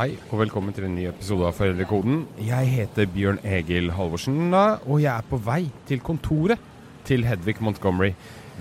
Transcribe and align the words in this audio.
Hei 0.00 0.14
og 0.30 0.38
velkommen 0.40 0.72
til 0.72 0.86
en 0.86 0.94
ny 0.96 1.02
episode 1.10 1.44
av 1.44 1.58
Foreldrekoden. 1.58 2.22
Jeg 2.40 2.68
heter 2.72 3.08
Bjørn 3.12 3.36
Egil 3.44 3.90
Halvorsen, 3.92 4.46
og 4.48 4.94
jeg 5.02 5.10
er 5.12 5.26
på 5.28 5.36
vei 5.44 5.66
til 5.90 6.00
kontoret 6.00 6.62
til 7.04 7.26
Hedvig 7.28 7.58
Montgomery. 7.60 8.14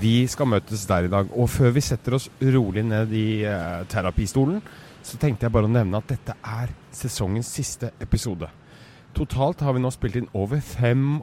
Vi 0.04 0.28
skal 0.28 0.50
møtes 0.52 0.84
der 0.90 1.08
i 1.08 1.12
dag. 1.14 1.30
Og 1.32 1.48
før 1.48 1.72
vi 1.78 1.86
setter 1.86 2.18
oss 2.18 2.26
rolig 2.44 2.84
ned 2.84 3.14
i 3.16 3.46
eh, 3.48 3.86
terapistolen, 3.88 4.60
så 5.00 5.16
tenkte 5.22 5.48
jeg 5.48 5.55
bare 5.55 5.70
å 5.70 5.72
nevne 5.72 6.02
at 6.04 6.12
dette 6.12 6.36
er 6.44 6.73
sesongens 6.91 7.54
siste 7.56 7.94
episode. 8.04 8.52
Totalt 9.16 9.64
har 9.64 9.78
vi 9.78 9.86
nå 9.86 9.94
spilt 9.96 10.20
inn 10.20 10.28
over 10.36 10.60
25, 10.60 11.21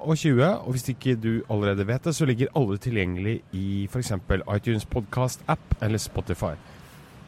og 0.62 0.72
hvis 0.78 0.88
ikke 0.94 1.18
du 1.20 1.34
allerede 1.52 1.84
vet 1.92 2.08
det, 2.08 2.16
så 2.16 2.24
ligger 2.24 2.56
alle 2.56 2.80
tilgjengelig 2.80 3.42
i 3.52 3.84
f.eks. 3.92 4.16
iTunes 4.32 4.88
podcast-app 4.96 5.76
eller 5.84 6.00
Spotify. 6.00 6.54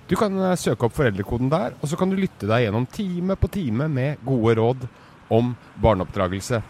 Du 0.08 0.16
kan 0.16 0.32
eh, 0.40 0.56
søke 0.56 0.88
opp 0.88 0.96
foreldrekoden 0.96 1.50
der, 1.52 1.76
og 1.82 1.90
så 1.90 1.98
kan 2.00 2.08
du 2.08 2.16
lytte 2.16 2.48
deg 2.48 2.64
gjennom 2.64 2.86
time 2.88 3.36
på 3.36 3.50
time 3.52 3.90
med 3.92 4.24
gode 4.24 4.54
råd 4.56 4.86
om 5.36 5.52
barneoppdragelse. 5.84 6.62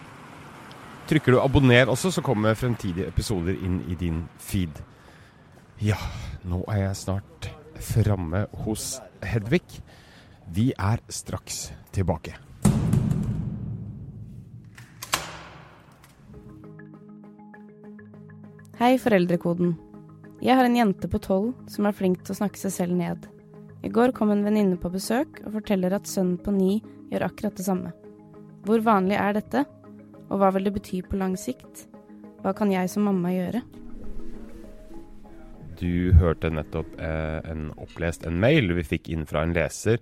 Trykker 1.09 1.33
du 1.33 1.39
'abonner' 1.41 1.89
også, 1.89 2.11
så 2.11 2.21
kommer 2.23 2.59
fremtidige 2.59 3.07
episoder 3.09 3.55
inn 3.55 3.81
i 3.89 3.95
din 3.95 4.27
feed. 4.39 4.83
Ja, 5.81 5.97
nå 6.45 6.65
er 6.69 6.89
jeg 6.89 6.97
snart 6.97 7.49
framme 7.79 8.47
hos 8.65 8.99
Hedvig. 9.23 9.63
Vi 10.51 10.73
er 10.79 10.99
straks 11.09 11.73
tilbake. 11.93 12.35
Hei, 18.79 18.99
Foreldrekoden. 18.99 19.88
Jeg 20.39 20.55
har 20.55 20.69
en 20.69 20.77
jente 20.79 21.09
på 21.11 21.19
tolv 21.19 21.55
som 21.67 21.89
er 21.89 21.97
flink 21.99 22.21
til 22.23 22.31
å 22.31 22.39
snakke 22.39 22.61
seg 22.61 22.71
selv 22.71 22.95
ned. 22.95 23.25
I 23.83 23.91
går 23.91 24.13
kom 24.15 24.31
en 24.31 24.45
venninne 24.47 24.79
på 24.79 24.91
besøk 24.93 25.41
og 25.43 25.57
forteller 25.57 25.97
at 25.97 26.07
sønnen 26.07 26.39
på 26.39 26.55
ni 26.55 26.77
gjør 27.11 27.25
akkurat 27.27 27.59
det 27.59 27.67
samme. 27.67 27.91
Hvor 28.63 28.85
vanlig 28.87 29.17
er 29.19 29.35
dette, 29.35 29.65
og 30.29 30.39
hva 30.39 30.53
vil 30.55 30.69
det 30.69 30.75
bety 30.77 31.01
på 31.03 31.19
lang 31.19 31.35
sikt? 31.41 31.89
Hva 32.45 32.53
kan 32.55 32.71
jeg 32.71 32.91
som 32.93 33.09
mamma 33.09 33.33
gjøre? 33.35 33.65
Du 35.79 36.15
hørte 36.19 36.53
nettopp 36.55 36.95
eh, 37.03 37.39
en 37.51 37.73
opplest 37.79 38.27
en 38.27 38.39
mail 38.39 38.71
vi 38.79 38.87
fikk 38.87 39.11
inn 39.15 39.27
fra 39.27 39.43
en 39.43 39.55
leser 39.59 39.99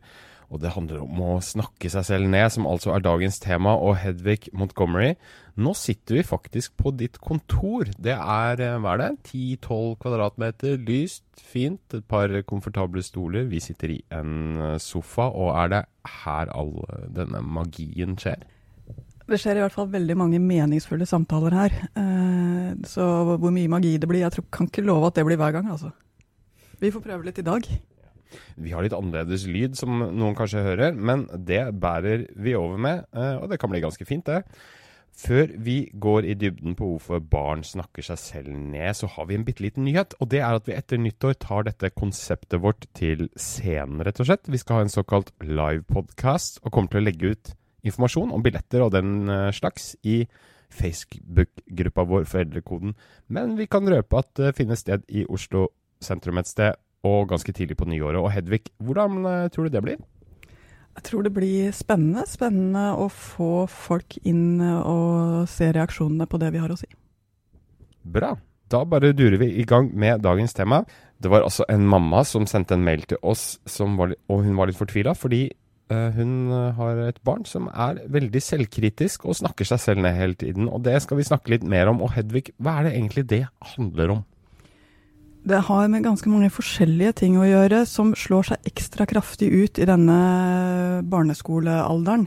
og 0.47 0.61
det 0.63 0.75
handler 0.77 1.03
om 1.03 1.21
å 1.25 1.33
snakke 1.43 1.91
seg 1.91 2.05
selv 2.07 2.31
ned, 2.31 2.47
som 2.55 2.69
altså 2.71 2.93
er 2.95 3.03
dagens 3.03 3.41
tema. 3.43 3.75
Og 3.83 3.97
Hedvig 3.99 4.53
Montgomery, 4.55 5.17
nå 5.59 5.73
sitter 5.75 6.21
vi 6.21 6.27
faktisk 6.27 6.77
på 6.79 6.93
ditt 6.95 7.19
kontor. 7.23 7.91
Det 7.99 8.15
er, 8.15 8.63
eh, 8.63 8.79
hva 8.79 8.95
er 8.95 9.03
det, 9.03 9.11
10-12 9.33 9.97
kvadratmeter, 10.03 10.77
lyst, 10.87 11.25
fint, 11.41 11.83
et 11.95 12.07
par 12.07 12.31
komfortable 12.47 13.03
stoler. 13.03 13.49
Vi 13.51 13.59
sitter 13.61 13.97
i 13.97 14.03
en 14.15 14.61
eh, 14.61 14.79
sofa, 14.79 15.31
og 15.33 15.57
er 15.57 15.73
det 15.75 15.83
her 16.23 16.53
all 16.55 16.77
denne 17.11 17.43
magien 17.43 18.15
skjer? 18.15 18.47
Det 19.27 19.41
skjer 19.43 19.59
i 19.59 19.65
hvert 19.65 19.75
fall 19.75 19.91
veldig 19.91 20.15
mange 20.15 20.39
meningsfulle 20.39 21.07
samtaler 21.11 21.59
her. 21.59 21.75
Eh, 21.99 22.71
så 22.87 23.03
hvor 23.35 23.51
mye 23.51 23.73
magi 23.73 23.97
det 23.99 24.07
blir, 24.07 24.23
jeg 24.23 24.37
tror, 24.37 24.47
kan 24.55 24.71
ikke 24.71 24.87
love 24.87 25.11
at 25.11 25.19
det 25.19 25.27
blir 25.27 25.41
hver 25.41 25.59
gang, 25.59 25.75
altså. 25.75 25.91
Vi 26.79 26.93
får 26.93 27.03
prøve 27.03 27.27
litt 27.27 27.41
i 27.43 27.47
dag. 27.47 27.67
Vi 28.57 28.73
har 28.75 28.85
litt 28.85 28.97
annerledes 28.97 29.47
lyd, 29.51 29.77
som 29.79 30.01
noen 30.01 30.37
kanskje 30.39 30.65
hører, 30.67 30.97
men 30.97 31.27
det 31.33 31.63
bærer 31.81 32.27
vi 32.35 32.57
over 32.59 32.81
med, 32.81 33.07
eh, 33.17 33.37
og 33.41 33.51
det 33.51 33.61
kan 33.63 33.73
bli 33.73 33.85
ganske 33.85 34.09
fint, 34.09 34.27
det. 34.27 34.43
Før 35.17 35.49
vi 35.65 35.77
går 35.97 36.27
i 36.29 36.35
dybden 36.37 36.75
på 36.77 36.91
hvorfor 36.91 37.23
barn 37.25 37.63
snakker 37.65 38.05
seg 38.05 38.19
selv 38.21 38.51
ned, 38.53 38.93
så 38.99 39.09
har 39.09 39.31
vi 39.31 39.39
en 39.39 39.47
bitte 39.47 39.65
liten 39.65 39.87
nyhet. 39.89 40.13
Og 40.21 40.29
det 40.29 40.43
er 40.45 40.59
at 40.59 40.67
vi 40.69 40.75
etter 40.77 41.01
nyttår 41.01 41.39
tar 41.41 41.65
dette 41.65 41.89
konseptet 41.97 42.61
vårt 42.61 42.85
til 42.99 43.31
scenen, 43.33 44.03
rett 44.05 44.21
og 44.21 44.29
slett. 44.29 44.51
Vi 44.53 44.61
skal 44.61 44.83
ha 44.83 44.85
en 44.85 44.93
såkalt 44.93 45.33
livepodkast, 45.41 46.61
og 46.63 46.75
kommer 46.75 46.93
til 46.93 47.01
å 47.01 47.07
legge 47.07 47.33
ut 47.33 47.55
informasjon 47.87 48.35
om 48.35 48.45
billetter 48.45 48.85
og 48.85 48.93
den 48.93 49.31
eh, 49.33 49.49
slags 49.57 49.95
i 50.05 50.27
Facebook-gruppa 50.77 52.05
vår 52.05 52.29
Foreldrekoden. 52.29 52.93
Men 53.33 53.57
vi 53.57 53.71
kan 53.71 53.89
røpe 53.89 54.21
at 54.21 54.35
det 54.37 54.57
finnes 54.59 54.85
sted 54.85 55.07
i 55.09 55.25
Oslo 55.33 55.71
sentrum 56.03 56.37
et 56.43 56.51
sted 56.51 56.77
og 57.07 57.31
ganske 57.31 57.55
tidlig 57.55 57.79
på 57.79 57.89
nyåret. 57.89 58.21
Og 58.21 58.33
Hedvig, 58.35 58.67
hvordan 58.83 59.23
eh, 59.31 59.49
tror 59.55 59.69
du 59.69 59.77
det 59.77 59.85
blir? 59.87 60.03
Jeg 60.97 61.05
tror 61.11 61.27
det 61.27 61.35
blir 61.37 61.73
spennende. 61.77 62.25
Spennende 62.29 62.89
å 62.97 63.09
få 63.13 63.67
folk 63.71 64.17
inn 64.25 64.63
og 64.65 65.45
se 65.53 65.69
reaksjonene 65.77 66.29
på 66.31 66.41
det 66.41 66.55
vi 66.55 66.63
har 66.63 66.73
å 66.73 66.79
si. 66.81 66.89
Bra. 68.07 68.33
Da 68.73 68.81
bare 68.89 69.13
durer 69.15 69.39
vi 69.39 69.53
i 69.61 69.67
gang 69.69 69.93
med 69.95 70.25
dagens 70.25 70.57
tema. 70.57 70.83
Det 71.23 71.31
var 71.31 71.45
altså 71.47 71.67
en 71.71 71.87
mamma 71.87 72.25
som 72.27 72.49
sendte 72.49 72.75
en 72.75 72.85
mail 72.85 73.05
til 73.07 73.21
oss, 73.23 73.59
var, 73.79 74.17
og 74.29 74.43
hun 74.45 74.57
var 74.59 74.69
litt 74.69 74.79
fortvila 74.79 75.15
fordi 75.17 75.47
uh, 75.93 76.11
hun 76.17 76.51
eh, 76.53 76.73
har 76.77 77.01
et 77.07 77.21
barn 77.25 77.47
som 77.49 77.71
er 77.73 78.03
veldig 78.13 78.43
selvkritisk 78.43 79.25
og 79.25 79.39
snakker 79.39 79.69
seg 79.69 79.81
selv 79.83 80.03
ned 80.05 80.17
hele 80.19 80.35
tiden. 80.35 80.69
Og 80.69 80.83
det 80.85 80.99
skal 81.05 81.21
vi 81.21 81.29
snakke 81.29 81.55
litt 81.55 81.65
mer 81.65 81.93
om. 81.93 82.03
Og 82.05 82.17
Hedvig, 82.17 82.51
hva 82.59 82.81
er 82.81 82.89
det 82.89 82.97
egentlig 82.97 83.29
det 83.31 83.45
handler 83.77 84.19
om? 84.19 84.25
Det 85.47 85.61
har 85.63 85.89
med 85.89 86.03
ganske 86.03 86.27
mange 86.27 86.49
forskjellige 86.51 87.13
ting 87.21 87.37
å 87.39 87.47
gjøre 87.47 87.85
som 87.87 88.09
slår 88.19 88.49
seg 88.49 88.65
ekstra 88.67 89.05
kraftig 89.07 89.47
ut 89.55 89.79
i 89.79 89.85
denne 89.87 90.17
barneskolealderen. 91.07 92.25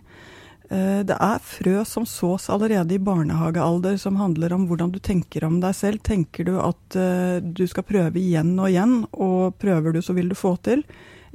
Eh, 0.69 1.01
det 1.03 1.17
er 1.19 1.41
frø 1.43 1.81
som 1.83 2.05
sås 2.07 2.47
allerede 2.53 2.95
i 2.95 3.01
barnehagealder, 3.03 3.97
som 3.99 4.21
handler 4.21 4.55
om 4.55 4.69
hvordan 4.69 4.93
du 4.95 5.01
tenker 5.03 5.43
om 5.43 5.57
deg 5.59 5.75
selv. 5.75 5.99
Tenker 6.07 6.47
du 6.47 6.53
at 6.63 6.95
eh, 6.95 7.43
du 7.43 7.65
skal 7.67 7.83
prøve 7.89 8.21
igjen 8.21 8.53
og 8.55 8.69
igjen, 8.69 8.93
og 9.11 9.57
prøver 9.59 9.97
du 9.97 9.99
så 10.05 10.15
vil 10.15 10.31
du 10.31 10.37
få 10.39 10.53
til? 10.63 10.85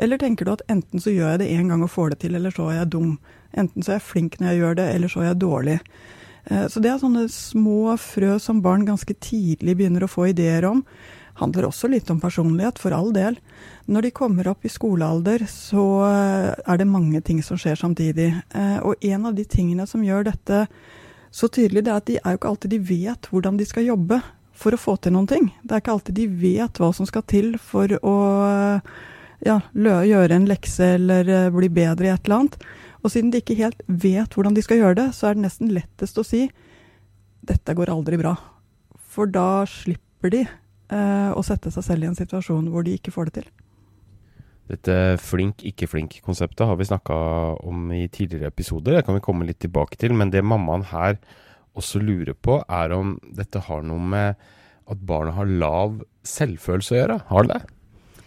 Eller 0.01 0.23
tenker 0.23 0.49
du 0.49 0.55
at 0.55 0.65
enten 0.73 1.05
så 1.05 1.13
gjør 1.13 1.35
jeg 1.35 1.43
det 1.43 1.51
én 1.53 1.69
gang 1.69 1.85
og 1.85 1.93
får 1.93 2.15
det 2.15 2.23
til, 2.25 2.39
eller 2.39 2.55
så 2.55 2.71
er 2.71 2.79
jeg 2.79 2.95
dum. 2.95 3.19
Enten 3.53 3.85
så 3.85 3.93
er 3.93 4.01
jeg 4.01 4.07
flink 4.07 4.39
når 4.41 4.55
jeg 4.55 4.63
gjør 4.63 4.79
det, 4.81 4.89
eller 4.95 5.13
så 5.13 5.21
er 5.21 5.29
jeg 5.35 5.43
dårlig. 5.45 5.77
Eh, 6.49 6.65
så 6.65 6.81
det 6.81 6.95
er 6.95 7.05
sånne 7.05 7.27
små 7.29 7.99
frø 8.01 8.39
som 8.41 8.65
barn 8.65 8.89
ganske 8.89 9.19
tidlig 9.21 9.77
begynner 9.83 10.09
å 10.09 10.11
få 10.15 10.31
ideer 10.33 10.71
om 10.73 10.81
handler 11.41 11.69
også 11.69 11.91
litt 11.91 12.11
om 12.13 12.21
personlighet, 12.23 12.79
for 12.79 12.95
all 12.95 13.13
del. 13.15 13.39
Når 13.91 14.07
de 14.07 14.15
kommer 14.15 14.49
opp 14.51 14.65
i 14.65 14.73
skolealder, 14.73 15.47
så 15.51 15.87
eh, 16.09 16.51
er 16.55 16.81
det 16.81 16.91
mange 16.91 17.21
ting 17.27 17.43
som 17.43 17.59
skjer 17.61 17.81
samtidig. 17.81 18.31
Eh, 18.55 18.79
og 18.87 19.03
en 19.05 19.27
av 19.31 19.35
de 19.35 19.47
tingene 19.49 19.87
som 19.91 20.05
gjør 20.05 20.29
dette 20.31 20.65
så 21.35 21.51
tydelig, 21.51 21.83
det 21.85 21.91
er 21.91 21.99
at 21.99 22.09
de 22.11 22.21
er 22.21 22.35
jo 22.35 22.41
ikke 22.41 22.53
alltid 22.53 22.77
de 22.77 22.83
vet 22.87 23.29
hvordan 23.33 23.59
de 23.59 23.67
skal 23.67 23.89
jobbe 23.89 24.21
for 24.55 24.75
å 24.75 24.79
få 24.79 24.95
til 25.03 25.17
noen 25.17 25.27
ting. 25.31 25.51
Det 25.63 25.75
er 25.75 25.83
ikke 25.83 25.97
alltid 25.97 26.19
de 26.21 26.29
vet 26.45 26.79
hva 26.79 26.93
som 26.95 27.09
skal 27.11 27.27
til 27.27 27.57
for 27.59 27.91
å 27.99 28.17
ja, 29.45 29.59
gjøre 29.75 30.39
en 30.39 30.49
lekse 30.49 30.95
eller 30.97 31.29
eh, 31.29 31.51
bli 31.55 31.71
bedre 31.73 32.09
i 32.09 32.13
et 32.15 32.27
eller 32.27 32.45
annet. 32.45 32.59
Og 33.05 33.13
siden 33.13 33.33
de 33.33 33.43
ikke 33.43 33.59
helt 33.59 33.83
vet 33.87 34.33
hvordan 34.33 34.57
de 34.57 34.65
skal 34.65 34.81
gjøre 34.81 35.01
det, 35.03 35.09
så 35.17 35.29
er 35.29 35.37
det 35.37 35.45
nesten 35.45 35.73
lettest 35.75 36.19
å 36.21 36.27
si 36.27 36.47
dette 37.45 37.77
går 37.77 37.93
aldri 37.93 38.17
bra. 38.21 38.33
For 39.15 39.29
da 39.31 39.65
slipper 39.69 40.33
de 40.33 40.45
eh, 40.47 40.61
å 40.93 41.43
sette 41.47 41.71
seg 41.73 41.87
selv 41.87 42.05
i 42.05 42.09
en 42.11 42.19
situasjon 42.19 42.67
hvor 42.71 42.85
de 42.85 42.99
ikke 42.99 43.13
får 43.15 43.31
det 43.31 43.35
til. 43.39 43.47
Dette 44.71 44.97
flink, 45.21 45.61
ikke 45.69 45.89
flink-konseptet 45.91 46.65
har 46.65 46.79
vi 46.81 46.87
snakka 46.89 47.17
om 47.69 47.91
i 47.93 48.07
tidligere 48.09 48.49
episoder. 48.49 48.97
Det 48.97 49.05
kan 49.05 49.19
vi 49.19 49.25
komme 49.25 49.45
litt 49.49 49.61
tilbake 49.61 49.99
til. 50.01 50.15
Men 50.17 50.33
det 50.33 50.45
mammaen 50.45 50.87
her 50.89 51.19
også 51.77 52.01
lurer 52.01 52.37
på, 52.37 52.63
er 52.69 52.95
om 52.97 53.19
dette 53.37 53.61
har 53.67 53.85
noe 53.85 54.01
med 54.01 54.41
at 54.91 55.03
barna 55.09 55.35
har 55.37 55.51
lav 55.51 55.99
selvfølelse 56.29 56.95
å 56.95 56.99
gjøre. 56.99 57.19
Har 57.29 57.45
det 57.45 57.59
det? 57.59 58.25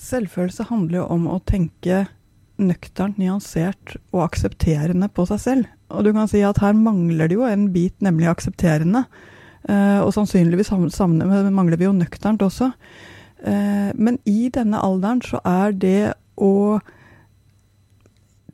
Selvfølelse 0.00 0.64
handler 0.70 1.02
jo 1.02 1.10
om 1.12 1.28
å 1.28 1.40
tenke 1.44 2.06
nøkternt, 2.60 3.18
nyansert 3.20 3.98
og 4.14 4.24
aksepterende 4.30 5.10
på 5.12 5.26
seg 5.28 5.42
selv. 5.44 5.68
Og 5.92 6.06
du 6.06 6.12
kan 6.16 6.28
si 6.30 6.40
at 6.46 6.60
her 6.62 6.76
mangler 6.76 7.28
det 7.28 7.36
jo 7.36 7.44
en 7.48 7.68
bit, 7.74 7.96
nemlig 8.04 8.30
aksepterende. 8.32 9.04
Uh, 9.68 10.00
og 10.00 10.14
sannsynligvis 10.16 10.72
mangler 10.72 11.76
vi 11.76 11.88
jo 11.88 11.96
nøkternt 11.96 12.42
også. 12.42 12.70
Uh, 13.44 13.90
men 13.94 14.16
i 14.28 14.48
denne 14.52 14.80
alderen 14.80 15.20
så 15.24 15.42
er 15.44 15.76
det 15.76 16.12
å 16.40 16.80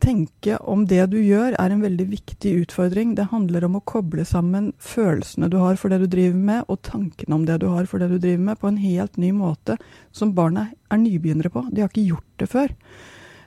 tenke 0.02 0.58
om 0.68 0.84
det 0.88 1.02
du 1.12 1.16
gjør, 1.20 1.56
er 1.58 1.72
en 1.72 1.82
veldig 1.82 2.06
viktig 2.10 2.52
utfordring. 2.62 3.14
Det 3.16 3.28
handler 3.32 3.66
om 3.66 3.78
å 3.78 3.84
koble 3.88 4.26
sammen 4.28 4.72
følelsene 4.82 5.48
du 5.52 5.58
har 5.62 5.78
for 5.80 5.92
det 5.92 6.02
du 6.02 6.08
driver 6.10 6.38
med, 6.50 6.64
og 6.68 6.82
tankene 6.86 7.38
om 7.38 7.46
det 7.48 7.60
du 7.62 7.68
har 7.72 7.88
for 7.90 8.02
det 8.02 8.10
du 8.12 8.18
driver 8.18 8.44
med, 8.50 8.60
på 8.60 8.70
en 8.70 8.80
helt 8.82 9.16
ny 9.20 9.32
måte 9.36 9.78
som 10.14 10.34
barna 10.36 10.68
er 10.92 11.02
nybegynnere 11.02 11.52
på. 11.52 11.66
De 11.72 11.84
har 11.84 11.92
ikke 11.92 12.08
gjort 12.12 12.42
det 12.42 12.50
før. 12.52 12.74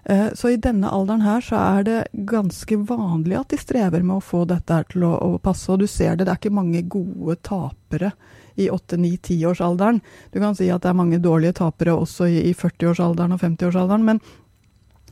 Eh, 0.03 0.27
så 0.33 0.49
i 0.49 0.59
denne 0.61 0.89
alderen 0.89 1.23
her 1.25 1.43
så 1.43 1.59
er 1.59 1.87
det 1.87 1.99
ganske 2.29 2.77
vanlig 2.87 3.39
at 3.39 3.53
de 3.53 3.59
strever 3.59 4.03
med 4.03 4.19
å 4.19 4.25
få 4.25 4.45
dette 4.49 4.73
her 4.73 4.87
til 4.91 5.05
å, 5.07 5.15
å 5.17 5.39
passe. 5.43 5.69
Og 5.71 5.83
du 5.83 5.87
ser 5.87 6.15
det, 6.15 6.27
det 6.27 6.35
er 6.35 6.41
ikke 6.41 6.55
mange 6.55 6.83
gode 6.87 7.39
tapere 7.45 8.13
i 8.59 8.69
8-9-10-årsalderen. 8.71 10.01
Du 10.31 10.39
kan 10.39 10.55
si 10.55 10.69
at 10.71 10.83
det 10.83 10.91
er 10.91 10.99
mange 10.99 11.21
dårlige 11.23 11.59
tapere 11.61 11.95
også 11.95 12.27
i, 12.27 12.39
i 12.49 12.53
40-årsalderen 12.57 13.35
og 13.35 13.43
50-årsalderen, 13.43 14.07
men 14.07 14.23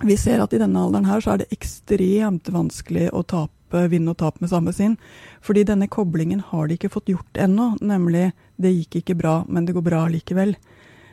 vi 0.03 0.17
ser 0.17 0.43
at 0.43 0.53
i 0.53 0.59
denne 0.61 0.81
alderen 0.81 1.07
her 1.09 1.23
så 1.23 1.33
er 1.33 1.41
det 1.41 1.53
ekstremt 1.55 2.51
vanskelig 2.53 3.07
å 3.15 3.23
tape, 3.25 3.87
vinne 3.89 4.13
og 4.13 4.19
tape 4.21 4.43
med 4.43 4.51
samme 4.51 4.73
sinn. 4.75 4.97
Fordi 5.41 5.63
denne 5.67 5.89
koblingen 5.91 6.43
har 6.51 6.67
de 6.67 6.77
ikke 6.77 6.91
fått 6.93 7.09
gjort 7.11 7.39
ennå, 7.39 7.73
nemlig 7.81 8.29
det 8.61 8.75
gikk 8.75 9.01
ikke 9.01 9.17
bra, 9.17 9.39
men 9.49 9.65
det 9.65 9.73
går 9.77 9.87
bra 9.87 10.05
likevel. 10.11 10.53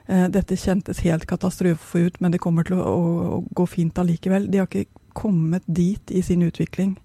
Eh, 0.06 0.26
dette 0.28 0.56
kjentes 0.60 1.00
helt 1.06 1.26
katastrofe 1.26 2.06
ut, 2.08 2.20
men 2.20 2.34
det 2.34 2.42
kommer 2.42 2.66
til 2.66 2.76
å, 2.76 2.84
å, 2.84 3.28
å 3.38 3.42
gå 3.56 3.66
fint 3.70 3.98
allikevel. 3.98 4.50
De 4.52 4.60
har 4.60 4.68
ikke 4.68 4.90
kommet 5.16 5.64
dit 5.66 6.10
i 6.12 6.22
sin 6.22 6.42
utvikling 6.44 6.96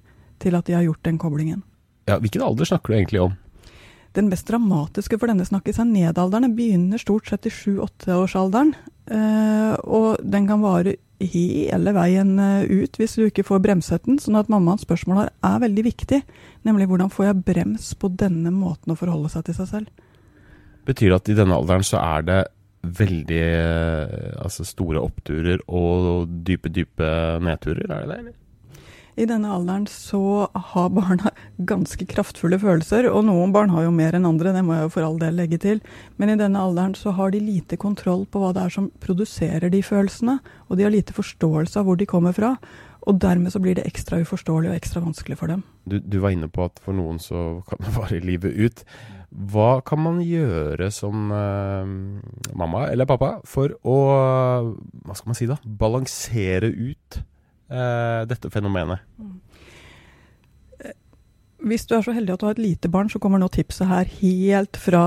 til 0.44 0.58
at 0.58 0.68
de 0.68 0.76
har 0.76 0.88
gjort 0.88 1.06
den 1.08 1.20
koblingen. 1.22 1.64
Ja, 2.10 2.18
Hvilken 2.20 2.44
alder 2.44 2.68
snakker 2.68 2.92
du 2.92 2.98
egentlig 2.98 3.22
om? 3.22 3.38
Den 4.18 4.32
mest 4.32 4.48
dramatiske 4.50 5.20
for 5.22 5.30
denne 5.30 5.46
snakkes 5.46 5.78
er 5.80 5.88
nedalderen. 5.88 6.48
Den 6.50 6.56
begynner 6.58 7.02
stort 7.02 7.30
sett 7.30 7.46
i 7.46 7.54
sju-åtteårsalderen. 7.54 8.74
Eh, 9.10 9.76
og 9.86 10.20
den 10.26 10.50
kan 10.50 10.64
vare 10.64 10.98
hele 11.20 11.94
veien 11.94 12.34
eh, 12.42 12.66
ut 12.66 12.98
hvis 12.98 13.18
du 13.20 13.28
ikke 13.28 13.46
får 13.46 13.62
bremset 13.64 14.08
den. 14.10 14.18
Sånn 14.22 14.40
at 14.40 14.50
mammaens 14.52 14.84
spørsmål 14.88 15.22
her 15.24 15.34
er 15.52 15.64
veldig 15.64 15.86
viktig. 15.86 16.22
Nemlig 16.68 16.90
hvordan 16.90 17.14
får 17.14 17.30
jeg 17.30 17.44
brems 17.52 17.92
på 18.00 18.10
denne 18.10 18.52
måten 18.56 18.96
å 18.96 19.00
forholde 19.00 19.32
seg 19.32 19.46
til 19.48 19.60
seg 19.62 19.72
selv. 19.76 20.08
Betyr 20.90 21.14
det 21.14 21.20
at 21.20 21.30
i 21.30 21.38
denne 21.38 21.60
alderen 21.60 21.86
så 21.86 22.02
er 22.02 22.26
det 22.26 22.40
veldig 22.82 23.42
eh, 23.46 24.36
altså 24.40 24.66
store 24.68 25.02
oppturer 25.04 25.64
og 25.68 26.30
dype, 26.46 26.72
dype 26.72 27.10
nedturer? 27.44 27.86
Er 27.90 28.06
det 28.06 28.12
det, 28.12 28.20
eller? 28.20 28.38
I 29.20 29.26
denne 29.28 29.50
alderen 29.52 29.84
så 29.92 30.48
har 30.54 30.92
barna 30.96 31.34
ganske 31.68 32.06
kraftfulle 32.08 32.60
følelser, 32.62 33.10
og 33.12 33.26
noen 33.28 33.52
barn 33.52 33.74
har 33.74 33.84
jo 33.84 33.92
mer 33.92 34.16
enn 34.16 34.28
andre, 34.30 34.54
det 34.56 34.62
må 34.64 34.78
jeg 34.78 34.86
jo 34.86 34.94
for 34.94 35.08
all 35.08 35.18
del 35.20 35.36
legge 35.36 35.60
til. 35.60 35.82
Men 36.16 36.32
i 36.32 36.38
denne 36.40 36.62
alderen 36.64 36.96
så 36.96 37.12
har 37.18 37.34
de 37.34 37.42
lite 37.44 37.76
kontroll 37.82 38.24
på 38.32 38.40
hva 38.40 38.54
det 38.56 38.64
er 38.64 38.76
som 38.78 38.88
produserer 39.04 39.74
de 39.74 39.82
følelsene, 39.84 40.38
og 40.70 40.80
de 40.80 40.88
har 40.88 40.96
lite 40.96 41.18
forståelse 41.18 41.82
av 41.82 41.90
hvor 41.90 42.00
de 42.00 42.08
kommer 42.08 42.38
fra. 42.38 42.54
Og 43.12 43.20
dermed 43.20 43.52
så 43.52 43.60
blir 43.64 43.76
det 43.76 43.88
ekstra 43.90 44.22
uforståelig 44.24 44.72
og 44.72 44.80
ekstra 44.80 45.04
vanskelig 45.04 45.40
for 45.40 45.52
dem. 45.52 45.66
Du, 45.84 46.00
du 46.00 46.20
var 46.24 46.36
inne 46.36 46.48
på 46.52 46.70
at 46.70 46.80
for 46.84 46.96
noen 46.96 47.20
så 47.20 47.60
kan 47.68 47.84
det 47.84 47.96
vare 47.98 48.24
livet 48.24 48.56
ut. 48.66 48.86
Hva 49.30 49.82
kan 49.86 50.02
man 50.02 50.22
gjøre 50.26 50.90
som 50.94 51.30
uh, 51.30 51.86
mamma 52.58 52.88
eller 52.90 53.06
pappa 53.10 53.36
for 53.46 53.76
å, 53.86 53.98
hva 55.06 55.18
skal 55.18 55.30
man 55.30 55.38
si 55.38 55.46
da, 55.50 55.60
balansere 55.64 56.72
ut 56.74 57.20
uh, 57.70 58.26
dette 58.30 58.50
fenomenet? 58.50 59.06
Mm. 59.22 59.38
Hvis 61.70 61.84
du 61.86 61.94
er 61.98 62.04
så 62.06 62.16
heldig 62.16 62.34
at 62.34 62.42
du 62.42 62.48
har 62.48 62.56
et 62.56 62.64
lite 62.64 62.90
barn, 62.90 63.10
så 63.12 63.20
kommer 63.22 63.42
nå 63.42 63.50
tipset 63.52 63.90
her 63.90 64.08
helt 64.22 64.80
fra 64.80 65.04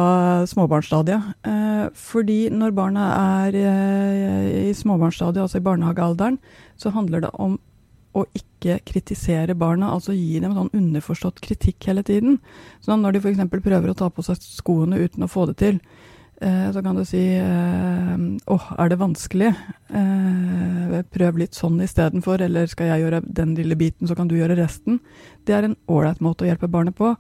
småbarnsstadiet. 0.47 1.33
Uh, 1.49 1.89
fordi 1.97 2.47
når 2.53 2.77
barna 2.77 3.09
er 3.41 3.59
i 4.69 4.75
småbarnsstadiet, 4.77 5.49
altså 5.49 5.59
i 5.59 5.67
barnehagealderen, 5.67 6.39
så 6.79 6.93
handler 6.95 7.25
det 7.25 7.33
om 7.41 7.57
å 8.13 8.25
ikke 8.37 8.79
kritisere 8.87 9.57
barna, 9.59 9.91
altså 9.95 10.15
gi 10.17 10.41
dem 10.43 10.55
sånn 10.57 10.73
underforstått 10.77 11.41
kritikk 11.45 11.89
hele 11.89 12.05
tiden. 12.07 12.41
Sånn 12.85 13.03
når 13.03 13.17
de 13.17 13.23
f.eks. 13.23 13.45
prøver 13.53 13.91
å 13.91 13.99
ta 13.99 14.11
på 14.13 14.25
seg 14.27 14.43
skoene 14.45 15.01
uten 15.01 15.25
å 15.25 15.31
få 15.31 15.47
det 15.51 15.57
til, 15.63 15.81
Eh, 16.43 16.73
så 16.73 16.83
kan 16.83 16.97
du 16.99 17.05
si 17.07 17.21
eh, 17.39 18.17
åh, 18.51 18.65
er 18.79 18.89
det 18.91 18.99
vanskelig? 18.99 19.53
Eh, 19.95 20.95
prøv 21.15 21.39
litt 21.39 21.55
sånn 21.55 21.79
istedenfor, 21.85 22.43
eller 22.43 22.67
skal 22.71 22.89
jeg 22.91 23.05
gjøre 23.05 23.21
den 23.39 23.53
lille 23.55 23.77
biten, 23.79 24.09
så 24.11 24.17
kan 24.19 24.27
du 24.31 24.35
gjøre 24.35 24.57
resten. 24.59 24.99
Det 25.47 25.55
er 25.55 25.69
en 25.69 25.77
ålreit 25.87 26.23
måte 26.25 26.43
å 26.43 26.49
hjelpe 26.51 26.71
barnet 26.73 26.99
på. 26.99 27.13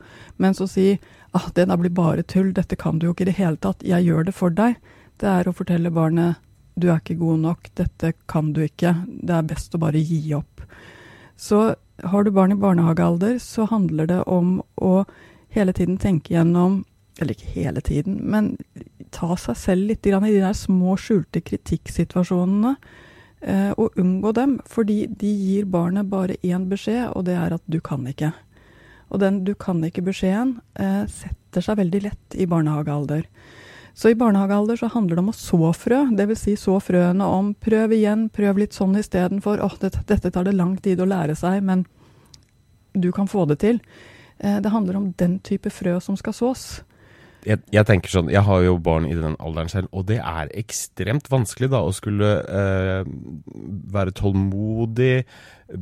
Men 0.43 0.59
så 0.59 0.67
si 0.67 0.97
ah, 1.39 1.47
det 1.55 1.69
da 1.71 1.79
blir 1.79 1.95
bare 1.95 2.27
tull, 2.27 2.51
dette 2.57 2.79
kan 2.81 2.99
du 2.99 3.07
jo 3.07 3.15
ikke 3.15 3.29
i 3.29 3.31
det 3.31 3.39
hele 3.39 3.61
tatt, 3.63 3.87
jeg 3.87 4.09
gjør 4.09 4.27
det 4.27 4.35
for 4.35 4.51
deg. 4.51 4.81
Det 5.23 5.31
er 5.31 5.47
å 5.47 5.55
fortelle 5.55 5.95
barnet 5.95 6.43
du 6.75 6.89
er 6.89 7.01
ikke 7.01 7.21
god 7.21 7.43
nok, 7.43 7.69
dette 7.79 8.13
kan 8.31 8.53
du 8.57 8.63
ikke, 8.65 8.95
det 9.07 9.35
er 9.37 9.49
best 9.49 9.75
å 9.75 9.83
bare 9.83 10.01
gi 10.01 10.21
opp. 10.37 10.65
Så 11.37 11.75
har 12.03 12.25
du 12.25 12.31
barn 12.31 12.55
i 12.55 12.59
barnehagealder, 12.59 13.39
så 13.43 13.67
handler 13.71 14.09
det 14.11 14.23
om 14.31 14.61
å 14.77 15.05
hele 15.53 15.75
tiden 15.77 15.99
tenke 16.01 16.35
gjennom 16.35 16.83
eller 17.21 17.37
ikke 17.37 17.53
hele 17.55 17.83
tiden, 17.85 18.19
men 18.33 18.55
ta 19.13 19.37
seg 19.37 19.59
selv 19.61 19.91
litt 19.91 20.07
i 20.09 20.15
de 20.15 20.31
der 20.39 20.57
små, 20.57 20.97
skjulte 20.97 21.43
kritikksituasjonene. 21.45 22.77
Eh, 23.43 23.73
og 23.75 23.99
unngå 23.99 24.33
dem, 24.39 24.57
fordi 24.71 25.05
de 25.19 25.29
gir 25.29 25.67
barnet 25.71 26.09
bare 26.11 26.39
én 26.47 26.69
beskjed, 26.71 27.11
og 27.13 27.27
det 27.27 27.35
er 27.35 27.53
at 27.53 27.63
'du 27.67 27.81
kan 27.81 28.07
ikke'. 28.07 28.33
Og 29.11 29.21
den 29.21 29.45
'du 29.45 29.55
kan 29.55 29.83
ikke'-beskjeden 29.83 30.61
eh, 30.79 31.07
setter 31.07 31.61
seg 31.61 31.77
veldig 31.77 32.03
lett 32.03 32.35
i 32.35 32.47
barnehagealder. 32.47 33.27
Så 33.95 34.13
i 34.13 34.17
barnehagealder 34.17 34.79
så 34.81 34.89
handler 34.93 35.19
det 35.19 35.25
om 35.25 35.33
å 35.33 35.37
så 35.37 35.73
frø, 35.77 36.05
dvs. 36.17 36.45
Si 36.47 36.55
så 36.57 36.79
frøene 36.81 37.25
om 37.25 37.55
'prøv 37.55 37.93
igjen, 37.93 38.29
prøv 38.31 38.59
litt 38.59 38.73
sånn 38.73 38.97
istedenfor', 38.97 39.61
'åh, 39.61 39.77
det, 39.81 40.07
dette 40.07 40.31
tar 40.31 40.45
det 40.45 40.55
lang 40.55 40.77
tid 40.77 41.01
å 41.01 41.09
lære 41.09 41.37
seg, 41.37 41.63
men 41.63 41.87
du 42.95 43.13
kan 43.13 43.29
få 43.29 43.47
det 43.49 43.59
til'. 43.61 43.81
Eh, 44.41 44.61
det 44.61 44.73
handler 44.73 44.97
om 44.97 45.13
den 45.13 45.39
type 45.41 45.71
frø 45.71 46.01
som 46.01 46.17
skal 46.17 46.33
sås 46.33 46.83
jeg, 47.43 47.59
jeg, 47.75 47.87
tenker 47.89 48.13
sånn, 48.13 48.31
jeg 48.31 48.43
har 48.47 48.63
jo 48.63 48.77
barn 48.83 49.07
i 49.09 49.17
den 49.19 49.35
alderen 49.43 49.71
selv, 49.71 49.91
og 49.91 50.07
det 50.11 50.21
er 50.23 50.51
ekstremt 50.59 51.27
vanskelig 51.33 51.73
da 51.73 51.81
å 51.83 51.95
skulle 51.95 52.31
eh, 52.47 53.09
være 53.93 54.15
tålmodig, 54.19 55.25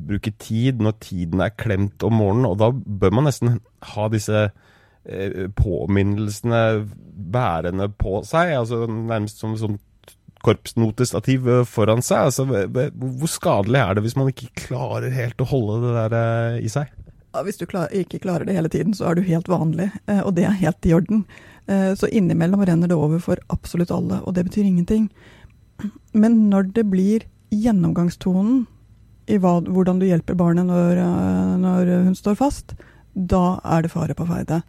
bruke 0.08 0.32
tid 0.40 0.80
når 0.80 0.96
tiden 1.04 1.44
er 1.44 1.52
klemt 1.60 2.00
om 2.06 2.16
morgenen. 2.16 2.48
Og 2.48 2.56
da 2.62 2.70
bør 2.72 3.12
man 3.18 3.28
nesten 3.28 3.58
ha 3.92 4.08
disse 4.12 4.48
påminnelsene 5.56 6.58
bærende 7.32 7.86
på 7.88 8.20
seg, 8.28 8.52
altså 8.58 8.84
nærmest 8.86 9.40
som 9.40 9.54
sånn 9.56 9.78
korpsnotestativ 10.44 11.48
eh, 11.48 11.66
foran 11.68 12.02
seg. 12.04 12.30
Altså, 12.30 12.46
hvor 12.46 13.30
skadelig 13.30 13.80
er 13.82 13.96
det 13.96 14.04
hvis 14.06 14.16
man 14.18 14.30
ikke 14.32 14.50
klarer 14.66 15.12
helt 15.14 15.42
å 15.42 15.48
holde 15.50 15.80
det 15.84 15.94
der 15.98 16.16
eh, 16.20 16.58
i 16.64 16.72
seg? 16.72 16.92
Hvis 17.46 17.60
du 17.60 17.66
ikke 17.68 18.18
klarer 18.18 18.48
det 18.48 18.56
hele 18.56 18.70
tiden, 18.72 18.94
så 18.96 19.10
er 19.10 19.18
du 19.18 19.26
helt 19.26 19.48
vanlig, 19.50 19.90
eh, 20.10 20.22
og 20.24 20.34
det 20.38 20.48
er 20.48 20.62
helt 20.64 20.86
i 20.88 20.94
orden. 20.96 21.24
Eh, 21.70 21.92
så 21.94 22.08
innimellom 22.10 22.64
renner 22.66 22.90
det 22.90 22.98
over 22.98 23.22
for 23.22 23.40
absolutt 23.54 23.92
alle, 23.94 24.22
og 24.24 24.34
det 24.34 24.48
betyr 24.48 24.66
ingenting. 24.66 25.10
Men 26.12 26.48
når 26.50 26.72
det 26.74 26.88
blir 26.90 27.28
gjennomgangstonen 27.54 28.64
i 29.30 29.38
hvordan 29.38 30.00
du 30.00 30.08
hjelper 30.08 30.34
barnet 30.38 30.66
når, 30.66 30.98
eh, 30.98 31.56
når, 31.62 31.92
hun 32.08 32.16
står 32.18 32.38
fast, 32.40 32.74
da 33.14 33.60
er 33.64 33.84
det 33.84 33.92
fare 33.92 34.16
på 34.16 34.26
ferde. 34.28 34.62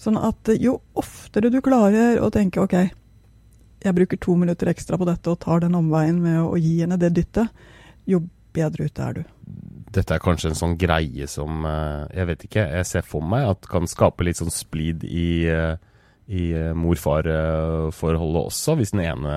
Sånn 0.00 0.18
at 0.20 0.50
jo 0.60 0.78
oftere 0.98 1.50
du 1.52 1.60
klarer 1.64 2.20
å 2.20 2.30
tenke 2.34 2.60
ok, 2.60 2.76
jeg 3.86 3.96
bruker 3.96 4.20
to 4.20 4.34
minutter 4.36 4.68
ekstra 4.72 4.98
på 4.98 5.06
dette 5.08 5.30
og 5.30 5.40
tar 5.44 5.62
den 5.64 5.76
omveien 5.78 6.18
med 6.20 6.40
å, 6.42 6.56
gi 6.60 6.80
henne 6.82 6.98
det 7.00 7.14
dyttet, 7.16 7.52
jo 8.06 8.24
bedre 8.56 8.88
ute 8.88 9.04
er 9.04 9.18
du 9.20 9.24
dette 9.96 10.16
er 10.16 10.22
kanskje 10.22 10.50
en 10.50 10.58
sånn 10.58 10.76
greie 10.80 11.28
som 11.30 11.64
eh, 11.68 12.02
Jeg 12.18 12.30
vet 12.30 12.44
ikke, 12.48 12.64
jeg 12.78 12.88
ser 12.88 13.06
for 13.06 13.24
meg 13.24 13.46
at 13.52 13.68
kan 13.70 13.88
skape 13.90 14.26
litt 14.26 14.40
sånn 14.40 14.52
splid 14.52 15.06
i, 15.06 15.46
eh, 15.50 15.76
i 16.26 16.50
eh, 16.56 16.74
mor-far-forholdet 16.76 18.50
også, 18.50 18.76
hvis 18.80 18.94
den 18.94 19.06
ene 19.06 19.36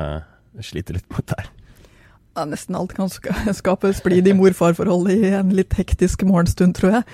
sliter 0.65 0.97
litt 0.97 1.09
med 1.13 1.29
det 1.29 1.39
her. 1.39 1.51
Ja, 2.37 2.45
nesten 2.47 2.77
alt 2.77 2.93
kan 2.95 3.09
skape 3.61 3.93
splid 3.97 4.27
i 4.29 4.35
mor-far-forholdet 4.37 5.23
i 5.25 5.31
en 5.39 5.53
litt 5.55 5.73
hektisk 5.75 6.23
morgenstund, 6.29 6.77
tror 6.77 6.99
jeg. 6.99 7.07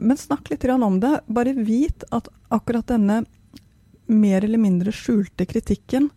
men 0.00 0.16
snakk 0.18 0.48
litt 0.50 0.64
om 0.72 1.00
det. 1.02 1.12
Bare 1.26 1.52
vit 1.52 2.06
at 2.10 2.30
akkurat 2.48 2.88
denne 2.88 3.22
mer 4.08 4.44
eller 4.44 4.58
mindre 4.58 4.92
skjulte 4.92 5.46
kritikken 5.46 6.08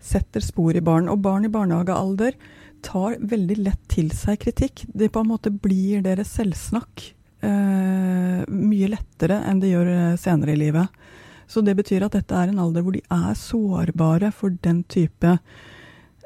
setter 0.00 0.40
spor 0.40 0.76
i 0.76 0.80
barn. 0.80 1.08
Og 1.10 1.18
barn 1.18 1.44
i 1.44 1.52
barnehagealder 1.52 2.36
tar 2.82 3.16
veldig 3.20 3.58
lett 3.60 3.82
til 3.92 4.10
seg 4.16 4.40
kritikk. 4.44 4.84
Det 4.86 5.10
på 5.12 5.22
en 5.22 5.32
måte 5.32 5.52
blir 5.52 6.04
deres 6.04 6.32
selvsnakk 6.38 7.10
eh, 7.44 8.40
mye 8.46 8.92
lettere 8.94 9.42
enn 9.48 9.60
det 9.60 9.74
gjør 9.74 9.90
eh, 9.94 10.20
senere 10.20 10.54
i 10.54 10.62
livet. 10.62 11.02
Så 11.50 11.64
det 11.66 11.74
betyr 11.76 12.06
at 12.06 12.14
dette 12.14 12.36
er 12.36 12.52
en 12.52 12.62
alder 12.62 12.86
hvor 12.86 12.94
de 12.94 13.02
er 13.02 13.36
sårbare 13.36 14.30
for 14.32 14.54
den 14.62 14.84
type 14.88 15.34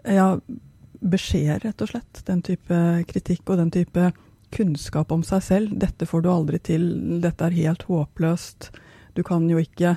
ja, 0.04 0.28
beskjeder, 1.04 1.60
rett 1.68 1.84
og 1.84 1.90
slett. 1.92 2.22
Den 2.26 2.42
type 2.44 2.80
kritikk 3.10 3.52
og 3.52 3.60
den 3.60 3.72
type 3.74 4.10
kunnskap 4.54 5.12
om 5.12 5.22
seg 5.26 5.42
selv. 5.42 5.78
'Dette 5.78 6.06
får 6.06 6.24
du 6.24 6.30
aldri 6.30 6.58
til. 6.58 6.88
Dette 7.22 7.46
er 7.46 7.60
helt 7.60 7.86
håpløst. 7.90 8.70
Du 9.14 9.22
kan 9.22 9.48
jo 9.50 9.58
ikke.' 9.58 9.96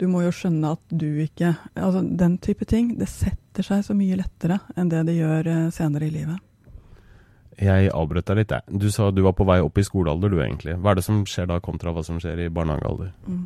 Du 0.00 0.06
må 0.08 0.22
jo 0.24 0.30
skjønne 0.32 0.70
at 0.72 0.80
du 0.88 1.20
ikke 1.20 1.50
Altså 1.76 2.00
den 2.00 2.38
type 2.38 2.64
ting. 2.64 2.94
Det 2.96 3.08
setter 3.08 3.62
seg 3.62 3.84
så 3.84 3.92
mye 3.92 4.16
lettere 4.16 4.56
enn 4.76 4.88
det 4.88 5.02
det 5.10 5.18
gjør 5.18 5.50
eh, 5.50 5.66
senere 5.76 6.06
i 6.06 6.14
livet. 6.14 6.38
Jeg 7.60 7.90
avbrøt 7.92 8.24
deg 8.30 8.38
litt. 8.38 8.54
Du 8.72 8.88
sa 8.88 9.10
du 9.12 9.20
var 9.26 9.34
på 9.36 9.44
vei 9.44 9.58
opp 9.60 9.76
i 9.76 9.84
skolealder, 9.84 10.32
du 10.32 10.40
egentlig. 10.40 10.78
Hva 10.80 10.94
er 10.94 11.00
det 11.00 11.04
som 11.04 11.20
skjer 11.28 11.50
da, 11.50 11.58
kontra 11.60 11.92
hva 11.92 12.00
som 12.06 12.16
skjer 12.22 12.46
i 12.46 12.48
barnehagealder? 12.48 13.10
Mm. 13.28 13.42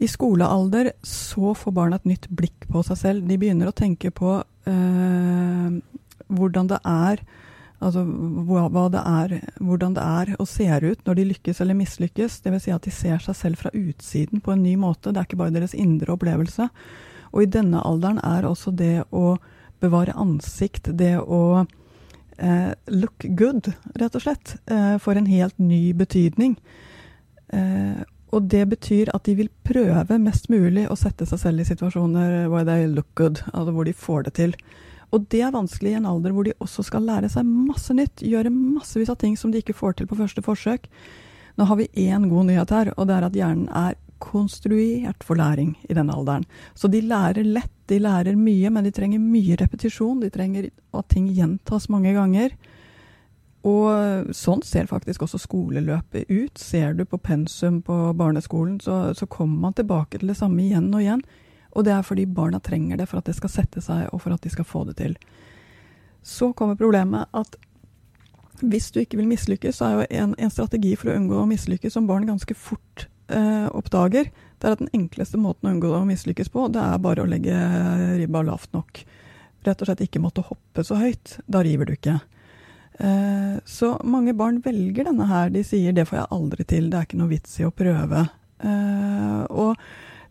I 0.00 0.08
skolealder 0.08 0.92
så 1.04 1.52
får 1.52 1.74
barna 1.76 1.98
et 2.00 2.08
nytt 2.08 2.30
blikk 2.32 2.64
på 2.72 2.80
seg 2.86 2.96
selv. 2.96 3.28
De 3.28 3.36
begynner 3.36 3.68
å 3.68 3.76
tenke 3.76 4.08
på 4.16 4.38
øh, 4.40 5.68
hvordan 6.30 6.70
det 6.72 6.82
er 6.86 7.24
Altså 7.80 8.02
hva, 8.04 8.82
det 8.92 9.00
er, 9.00 9.30
hvordan 9.56 9.94
det 9.96 10.02
er 10.04 10.34
og 10.36 10.48
ser 10.50 10.84
ut 10.84 11.06
når 11.06 11.16
de 11.16 11.22
lykkes 11.30 11.62
eller 11.64 11.78
mislykkes. 11.78 12.42
Dvs. 12.44 12.66
Si 12.66 12.74
at 12.74 12.84
de 12.84 12.92
ser 12.92 13.22
seg 13.24 13.38
selv 13.38 13.62
fra 13.62 13.72
utsiden 13.72 14.42
på 14.44 14.52
en 14.52 14.60
ny 14.60 14.74
måte. 14.76 15.08
Det 15.08 15.22
er 15.22 15.28
ikke 15.28 15.38
bare 15.40 15.54
deres 15.54 15.72
indre 15.72 16.12
opplevelse. 16.12 16.68
Og 17.32 17.40
i 17.40 17.48
denne 17.48 17.80
alderen 17.80 18.20
er 18.20 18.44
også 18.44 18.74
det 18.76 19.06
å 19.16 19.38
bevare 19.80 20.12
ansikt, 20.12 20.90
det 20.92 21.14
å 21.22 21.64
eh, 22.36 22.72
look 22.92 23.24
good, 23.38 23.72
rett 23.96 24.18
og 24.18 24.26
slett, 24.26 24.58
eh, 24.68 24.98
får 25.00 25.22
en 25.22 25.30
helt 25.30 25.56
ny 25.56 25.94
betydning. 25.96 26.58
Eh, 27.48 28.02
og 28.30 28.46
det 28.52 28.66
betyr 28.70 29.10
at 29.14 29.24
de 29.26 29.38
vil 29.40 29.50
prøve 29.66 30.20
mest 30.22 30.50
mulig 30.52 30.84
å 30.90 30.98
sette 30.98 31.26
seg 31.26 31.40
selv 31.42 31.64
i 31.64 31.70
situasjoner 31.70 32.50
where 32.52 32.66
they 32.68 32.86
look 32.86 33.08
good, 33.18 33.40
altså 33.54 33.74
hvor 33.74 33.88
de 33.88 33.96
får 33.96 34.28
det 34.28 34.36
til. 34.38 34.54
Og 35.10 35.26
det 35.32 35.40
er 35.42 35.54
vanskelig 35.54 35.94
i 35.94 35.98
en 35.98 36.06
alder 36.06 36.34
hvor 36.34 36.46
de 36.46 36.54
også 36.62 36.84
skal 36.86 37.06
lære 37.06 37.30
seg 37.32 37.48
masse 37.48 37.94
nytt, 37.96 38.22
gjøre 38.22 38.52
massevis 38.52 39.10
av 39.10 39.18
ting 39.20 39.36
som 39.38 39.50
de 39.50 39.62
ikke 39.62 39.76
får 39.76 39.98
til 39.98 40.10
på 40.10 40.18
første 40.20 40.44
forsøk. 40.44 40.86
Nå 41.58 41.66
har 41.66 41.80
vi 41.80 41.90
én 41.98 42.28
god 42.30 42.46
nyhet 42.48 42.70
her, 42.72 42.92
og 42.96 43.08
det 43.08 43.16
er 43.16 43.26
at 43.26 43.36
hjernen 43.36 43.66
er 43.74 43.98
konstruert 44.20 45.24
for 45.24 45.40
læring 45.40 45.74
i 45.88 45.96
denne 45.96 46.14
alderen. 46.14 46.44
Så 46.74 46.88
de 46.92 47.00
lærer 47.02 47.44
lett, 47.44 47.72
de 47.88 47.98
lærer 47.98 48.36
mye, 48.38 48.70
men 48.70 48.86
de 48.86 48.92
trenger 48.94 49.22
mye 49.22 49.56
repetisjon. 49.58 50.20
De 50.22 50.30
trenger 50.30 50.68
at 50.70 51.08
ting 51.10 51.30
gjentas 51.34 51.88
mange 51.90 52.12
ganger. 52.14 52.54
Og 53.66 54.32
sånn 54.36 54.62
ser 54.64 54.88
faktisk 54.88 55.26
også 55.26 55.40
skoleløpet 55.42 56.30
ut. 56.30 56.60
Ser 56.60 56.94
du 56.96 57.04
på 57.04 57.20
pensum 57.20 57.80
på 57.84 57.96
barneskolen, 58.16 58.78
så, 58.80 59.10
så, 59.16 59.28
kommer 59.28 59.68
man 59.68 59.76
tilbake 59.76 60.20
til 60.20 60.32
det 60.32 60.38
samme 60.38 60.62
igjen 60.64 60.88
og 60.94 61.02
igjen. 61.02 61.24
Og 61.72 61.86
det 61.86 61.94
er 61.94 62.06
fordi 62.06 62.26
barna 62.26 62.60
trenger 62.60 62.98
det 63.00 63.08
for 63.10 63.20
at 63.20 63.28
det 63.30 63.36
skal 63.38 63.52
sette 63.52 63.82
seg, 63.84 64.08
og 64.10 64.22
for 64.22 64.34
at 64.34 64.42
de 64.42 64.52
skal 64.52 64.66
få 64.66 64.84
det 64.88 64.96
til. 65.00 65.16
Så 66.22 66.52
kommer 66.52 66.78
problemet 66.78 67.30
at 67.32 67.56
hvis 68.60 68.90
du 68.92 69.00
ikke 69.00 69.16
vil 69.20 69.30
mislykkes, 69.30 69.78
så 69.78 69.86
er 69.86 69.94
jo 69.94 70.08
en, 70.22 70.34
en 70.36 70.52
strategi 70.52 70.92
for 70.98 71.10
å 71.10 71.16
unngå 71.16 71.38
å 71.40 71.48
mislykkes 71.48 71.94
som 71.96 72.08
barn 72.10 72.28
ganske 72.28 72.54
fort 72.58 73.06
eh, 73.32 73.68
oppdager, 73.72 74.28
det 74.60 74.68
er 74.68 74.76
at 74.76 74.82
den 74.82 74.92
enkleste 74.92 75.40
måten 75.40 75.70
å 75.70 75.72
unngå 75.72 75.94
å 75.96 76.04
mislykkes 76.04 76.50
på, 76.52 76.66
det 76.68 76.82
er 76.82 77.00
bare 77.00 77.24
å 77.24 77.28
legge 77.30 77.56
ribba 78.18 78.42
lavt 78.44 78.74
nok. 78.76 79.00
Rett 79.64 79.80
og 79.80 79.88
slett 79.88 80.04
ikke 80.04 80.20
måtte 80.20 80.44
hoppe 80.44 80.84
så 80.84 80.98
høyt. 81.00 81.38
Da 81.48 81.62
river 81.64 81.88
du 81.88 81.94
ikke. 81.94 82.18
Eh, 83.00 83.56
så 83.64 83.94
mange 84.04 84.34
barn 84.36 84.60
velger 84.64 85.08
denne 85.08 85.28
her. 85.28 85.48
De 85.52 85.64
sier 85.64 85.92
'det 85.92 86.06
får 86.08 86.18
jeg 86.18 86.32
aldri 86.36 86.64
til', 86.64 86.90
det 86.90 86.98
er 86.98 87.08
ikke 87.08 87.20
noe 87.20 87.32
vits 87.32 87.60
i 87.60 87.64
å 87.64 87.72
prøve. 87.72 88.28
Eh, 88.60 89.42
og 89.48 89.76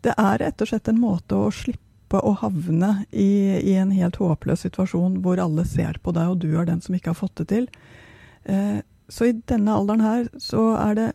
det 0.06 0.16
er 0.16 0.40
rett 0.40 0.62
og 0.62 0.70
slett 0.70 0.88
en 0.90 1.00
måte 1.00 1.36
å 1.36 1.50
slippe 1.54 2.20
å 2.20 2.32
havne 2.40 3.04
i, 3.10 3.60
i, 3.60 3.74
en 3.78 3.92
helt 3.94 4.18
håpløs 4.18 4.64
situasjon 4.66 5.20
hvor 5.24 5.40
alle 5.42 5.64
ser 5.68 6.00
på 6.02 6.14
deg, 6.16 6.32
og 6.32 6.40
du 6.42 6.56
er 6.58 6.66
den 6.68 6.80
som 6.82 6.96
ikke 6.96 7.12
har 7.12 7.20
fått 7.20 7.42
det 7.42 7.50
til. 7.52 7.68
Eh, 8.44 8.80
så 9.10 9.28
i 9.28 9.36
denne 9.50 9.74
alderen 9.74 10.02
her 10.04 10.26
så 10.38 10.72
er 10.78 10.98
det 10.98 11.08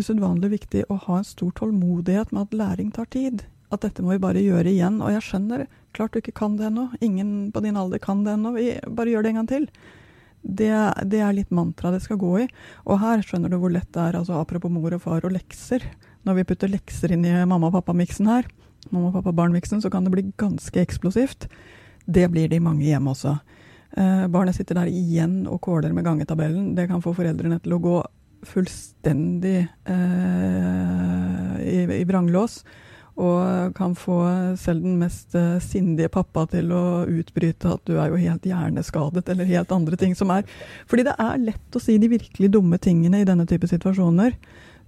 usedvanlig 0.00 0.52
viktig 0.56 0.84
å 0.90 0.98
ha 1.06 1.18
en 1.20 1.28
stor 1.28 1.52
tålmodighet 1.56 2.32
med 2.32 2.46
at 2.46 2.56
læring 2.56 2.92
tar 2.94 3.08
tid. 3.12 3.44
At 3.72 3.84
dette 3.84 4.04
må 4.04 4.14
vi 4.14 4.22
bare 4.22 4.44
gjøre 4.44 4.72
igjen. 4.72 5.00
Og 5.04 5.12
jeg 5.14 5.24
skjønner, 5.26 5.66
klart 5.96 6.12
du 6.12 6.20
ikke 6.20 6.36
kan 6.36 6.56
det 6.58 6.68
ennå. 6.68 6.88
Ingen 7.04 7.50
på 7.52 7.62
din 7.64 7.78
alder 7.80 8.00
kan 8.02 8.24
det 8.24 8.36
ennå. 8.36 8.54
Vi 8.56 8.68
bare 8.88 9.12
gjør 9.12 9.24
det 9.24 9.32
en 9.32 9.40
gang 9.40 9.50
til. 9.52 9.68
Det, 10.42 10.72
det 11.12 11.20
er 11.22 11.36
litt 11.36 11.52
mantra 11.54 11.92
det 11.94 12.02
skal 12.04 12.20
gå 12.20 12.32
i. 12.44 12.46
Og 12.88 13.00
her 13.04 13.24
skjønner 13.24 13.52
du 13.52 13.58
hvor 13.62 13.72
lett 13.72 13.88
det 13.94 14.08
er, 14.08 14.18
altså 14.18 14.40
apropos 14.40 14.72
mor 14.72 14.96
og 14.96 15.04
far 15.04 15.28
og 15.28 15.36
lekser. 15.36 15.86
Når 16.26 16.38
vi 16.38 16.46
putter 16.46 16.70
lekser 16.70 17.14
inn 17.14 17.24
i 17.26 17.34
mamma 17.48 17.70
og 17.70 17.76
pappa-miksen 17.80 18.28
her, 18.30 18.46
mamma 18.90 19.10
og 19.10 19.18
pappa-barn-miksen, 19.18 19.82
så 19.82 19.90
kan 19.90 20.06
det 20.06 20.14
bli 20.14 20.28
ganske 20.40 20.82
eksplosivt. 20.82 21.48
Det 22.06 22.28
blir 22.30 22.50
det 22.50 22.60
i 22.60 22.64
mange 22.64 22.86
hjem 22.86 23.10
også. 23.10 23.36
Eh, 23.96 24.26
barnet 24.32 24.56
sitter 24.56 24.80
der 24.80 24.90
igjen 24.90 25.42
og 25.50 25.60
kåler 25.64 25.92
med 25.92 26.06
gangetabellen. 26.06 26.72
Det 26.78 26.88
kan 26.90 27.02
få 27.04 27.14
foreldrene 27.16 27.58
til 27.62 27.76
å 27.76 27.82
gå 27.82 27.98
fullstendig 28.46 29.58
eh, 29.90 31.58
i, 31.62 31.76
i 32.00 32.06
vranglås. 32.08 32.62
Og 33.20 33.74
kan 33.76 33.92
få 33.92 34.22
selv 34.56 34.86
den 34.86 34.94
mest 34.96 35.34
uh, 35.36 35.58
sindige 35.60 36.08
pappa 36.08 36.46
til 36.48 36.70
å 36.72 37.04
utbryte 37.04 37.74
at 37.74 37.82
du 37.84 37.98
er 38.00 38.08
jo 38.08 38.16
helt 38.16 38.46
hjerneskadet, 38.48 39.26
eller 39.28 39.50
helt 39.50 39.74
andre 39.76 39.98
ting 40.00 40.16
som 40.16 40.32
er 40.32 40.46
Fordi 40.88 41.04
det 41.04 41.12
er 41.20 41.42
lett 41.44 41.76
å 41.76 41.82
si 41.82 41.98
de 42.00 42.08
virkelig 42.08 42.48
dumme 42.54 42.80
tingene 42.80 43.20
i 43.20 43.28
denne 43.28 43.44
type 43.44 43.68
situasjoner, 43.68 44.32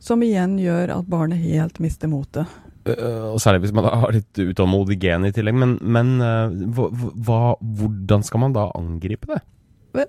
som 0.02 0.22
igjen 0.24 0.58
gjør 0.60 0.96
at 0.98 1.08
barnet 1.10 1.42
helt 1.44 1.80
mister 1.82 2.10
motet. 2.10 2.50
Uh, 2.84 3.32
og 3.32 3.40
særlig 3.40 3.64
hvis 3.64 3.72
man 3.76 3.88
har 3.88 4.12
litt 4.12 4.36
utålmodig 4.36 4.98
gen 5.00 5.24
i 5.24 5.32
tillegg. 5.32 5.56
Men, 5.56 5.78
men 5.80 6.18
uh, 6.20 6.52
hva, 6.74 7.54
hvordan 7.60 8.26
skal 8.26 8.44
man 8.44 8.56
da 8.56 8.68
angripe 8.76 9.30
det? 9.32 9.40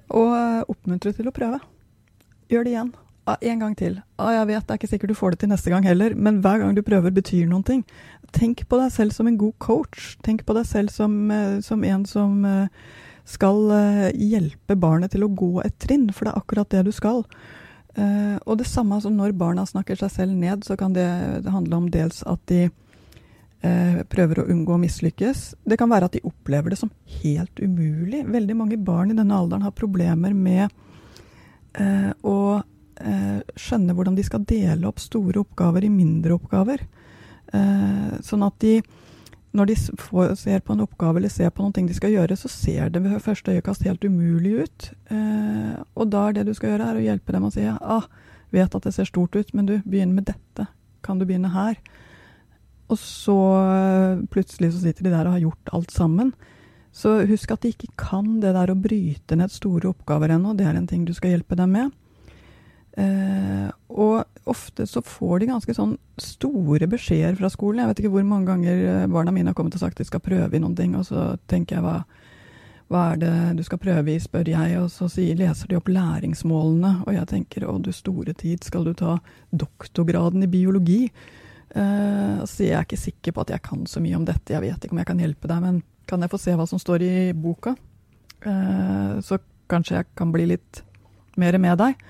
Og 0.09 0.71
oppmuntre 0.73 1.13
til 1.13 1.29
å 1.29 1.33
prøve. 1.35 1.61
Gjør 2.49 2.65
det 2.65 2.73
igjen. 2.73 2.93
En 3.25 3.61
gang 3.61 3.73
til. 3.77 3.95
Jeg 4.21 4.47
vet, 4.51 4.65
det 4.67 4.73
er 4.73 4.77
ikke 4.77 4.89
sikkert 4.91 5.11
du 5.13 5.17
får 5.17 5.33
det 5.33 5.39
til 5.41 5.49
neste 5.49 5.71
gang 5.73 5.85
heller, 5.87 6.13
men 6.13 6.43
hver 6.45 6.59
gang 6.61 6.75
du 6.77 6.83
prøver, 6.85 7.13
betyr 7.13 7.47
noen 7.49 7.65
ting. 7.65 7.81
Tenk 8.37 8.67
på 8.69 8.77
deg 8.77 8.91
selv 8.93 9.15
som 9.15 9.29
en 9.29 9.39
god 9.41 9.55
coach. 9.63 10.13
Tenk 10.25 10.43
på 10.45 10.53
deg 10.57 10.67
selv 10.69 10.93
som, 10.93 11.15
eh, 11.33 11.57
som 11.65 11.83
en 11.83 12.05
som 12.05 12.45
eh, 12.45 12.67
skal 13.25 13.71
eh, 13.73 14.09
hjelpe 14.13 14.77
barnet 14.77 15.15
til 15.15 15.25
å 15.25 15.31
gå 15.33 15.57
et 15.65 15.77
trinn, 15.81 16.11
for 16.13 16.27
det 16.27 16.35
er 16.35 16.43
akkurat 16.43 16.69
det 16.69 16.85
du 16.85 16.91
skal. 16.93 17.23
Og 17.95 18.57
det 18.59 18.67
samme 18.67 18.97
som 18.99 19.13
når 19.15 19.31
barna 19.39 19.63
snakker 19.65 19.95
seg 19.95 20.11
selv 20.11 20.33
ned, 20.35 20.65
så 20.67 20.75
kan 20.75 20.91
det, 20.93 21.05
det 21.45 21.53
handle 21.53 21.77
om 21.79 21.85
dels 21.91 22.19
at 22.27 22.41
de 22.51 22.65
prøver 24.11 24.41
å 24.41 24.45
unngå 24.51 24.75
å 24.75 24.81
mislykkes. 24.81 25.45
Det 25.63 25.77
kan 25.79 25.89
være 25.89 26.09
at 26.09 26.17
de 26.17 26.25
opplever 26.27 26.73
det 26.73 26.77
som 26.81 26.91
helt 27.23 27.61
umulig. 27.63 28.25
Veldig 28.27 28.57
mange 28.59 28.77
barn 28.77 29.13
i 29.13 29.17
denne 29.17 29.39
alderen 29.39 29.63
har 29.65 29.73
problemer 29.73 30.35
med 30.35 30.75
å 32.21 32.37
eh, 32.59 33.39
skjønne 33.55 33.95
hvordan 33.95 34.19
de 34.19 34.27
skal 34.27 34.45
dele 34.47 34.87
opp 34.89 35.01
store 35.03 35.41
oppgaver 35.41 35.87
i 35.87 35.93
mindre 35.93 36.35
oppgaver. 36.35 36.83
Sånn 38.25 38.43
at 38.43 38.55
de, 38.59 38.79
når 39.55 39.69
de 39.69 39.75
får, 40.01 40.35
ser 40.39 40.63
på 40.65 40.75
en 40.75 40.83
oppgave 40.83 41.21
eller 41.21 41.31
ser 41.31 41.51
på 41.53 41.63
noen 41.63 41.73
ting 41.75 41.87
de 41.87 41.95
skal 41.95 42.13
gjøre, 42.13 42.35
så 42.39 42.51
ser 42.51 42.91
det 42.91 43.01
ved 43.05 43.21
første 43.23 43.55
øyekast 43.55 43.85
helt 43.87 44.03
umulig 44.03 44.65
ut. 44.65 44.87
Eh, 45.13 45.75
og 45.95 46.09
da 46.11 46.27
er 46.27 46.37
det 46.37 46.47
du 46.49 46.53
skal 46.57 46.73
gjøre, 46.73 46.89
er 46.89 46.99
å 46.99 47.05
hjelpe 47.05 47.35
dem 47.35 47.47
å 47.47 47.51
si 47.53 47.67
ah, 47.69 48.07
vet 48.55 48.75
at 48.75 48.87
det 48.87 48.95
ser 48.95 49.07
stort 49.09 49.35
ut, 49.35 49.53
men 49.55 49.69
du, 49.69 49.77
begynn 49.85 50.15
med 50.15 50.27
dette. 50.29 50.67
Kan 51.05 51.21
du 51.21 51.27
begynne 51.27 51.53
her? 51.55 51.79
Og 52.91 52.99
så 53.01 53.37
eh, 53.61 54.25
plutselig 54.31 54.73
så 54.75 54.83
sitter 54.83 55.07
de 55.07 55.15
der 55.15 55.29
og 55.29 55.37
har 55.37 55.45
gjort 55.47 55.73
alt 55.77 55.95
sammen. 55.95 56.33
Så 56.95 57.17
husk 57.27 57.51
at 57.51 57.65
de 57.65 57.73
ikke 57.73 57.91
kan 57.99 58.37
det 58.43 58.53
der 58.55 58.71
å 58.71 58.79
bryte 58.79 59.35
ned 59.39 59.51
store 59.51 59.91
oppgaver 59.91 60.35
ennå. 60.35 60.53
Det 60.55 60.67
er 60.67 60.77
en 60.79 60.87
ting 60.87 61.03
du 61.07 61.13
skal 61.15 61.35
hjelpe 61.35 61.57
dem 61.59 61.73
med. 61.75 61.95
Eh, 62.95 63.71
og 63.91 64.23
ofte 64.47 64.85
så 64.87 65.01
får 65.03 65.41
de 65.41 65.49
ganske 65.49 65.73
sånn 65.75 65.95
store 66.21 66.87
beskjeder 66.87 67.35
fra 67.39 67.49
skolen. 67.51 67.81
Jeg 67.83 67.91
vet 67.91 68.03
ikke 68.03 68.13
hvor 68.13 68.27
mange 68.27 68.47
ganger 68.53 68.83
eh, 68.91 69.07
barna 69.11 69.33
mine 69.35 69.51
har 69.51 69.57
kommet 69.57 69.75
og 69.75 69.83
sagt 69.83 69.99
de 69.99 70.07
skal 70.07 70.23
prøve 70.23 70.55
i 70.55 70.61
noen 70.63 70.77
ting, 70.77 70.95
og 70.95 71.07
så 71.09 71.33
tenker 71.51 71.77
jeg 71.79 71.85
hva, 71.85 71.97
hva 72.93 73.05
er 73.11 73.23
det 73.23 73.33
du 73.59 73.63
skal 73.67 73.81
prøve 73.83 74.13
i, 74.13 74.19
spør 74.21 74.51
jeg, 74.53 74.77
og 74.79 74.87
så 74.93 75.09
sier, 75.11 75.35
leser 75.39 75.71
de 75.71 75.79
opp 75.79 75.91
læringsmålene, 75.91 76.93
og 77.03 77.17
jeg 77.17 77.31
tenker 77.33 77.67
å 77.67 77.79
du 77.83 77.91
store 77.95 78.35
tid, 78.37 78.63
skal 78.63 78.87
du 78.87 78.93
ta 78.95 79.17
doktorgraden 79.51 80.47
i 80.47 80.51
biologi? 80.51 81.01
Eh, 81.75 82.45
så 82.47 82.63
jeg 82.63 82.77
er 82.79 82.87
ikke 82.87 83.01
sikker 83.01 83.35
på 83.35 83.43
at 83.43 83.57
jeg 83.57 83.65
kan 83.65 83.83
så 83.89 84.03
mye 84.03 84.21
om 84.21 84.27
dette, 84.27 84.55
jeg 84.55 84.63
vet 84.63 84.87
ikke 84.87 84.95
om 84.95 85.03
jeg 85.03 85.11
kan 85.11 85.25
hjelpe 85.25 85.51
deg, 85.51 85.63
men 85.67 85.83
kan 86.07 86.21
jeg 86.21 86.31
få 86.31 86.39
se 86.39 86.55
hva 86.55 86.67
som 86.69 86.79
står 86.79 87.03
i 87.03 87.15
boka? 87.35 87.75
Eh, 88.45 89.15
så 89.25 89.41
kanskje 89.71 89.99
jeg 89.99 90.13
kan 90.15 90.31
bli 90.31 90.47
litt 90.53 90.85
mer 91.41 91.57
med 91.59 91.81
deg. 91.81 92.05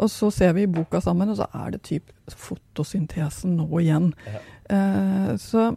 Og 0.00 0.10
så 0.10 0.30
ser 0.32 0.54
vi 0.56 0.64
i 0.64 0.70
boka 0.70 1.00
sammen, 1.04 1.30
og 1.30 1.38
så 1.40 1.46
er 1.56 1.74
det 1.74 1.82
typ 1.88 2.12
fotosyntesen 2.30 3.56
nå 3.58 3.68
igjen. 3.82 4.10
Ja. 4.26 4.40
Uh, 4.70 5.32
så 5.40 5.70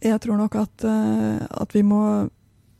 jeg 0.00 0.20
tror 0.22 0.40
nok 0.40 0.56
at, 0.60 0.86
uh, 0.86 1.42
at, 1.50 1.74
vi 1.74 1.82
må 1.82 2.28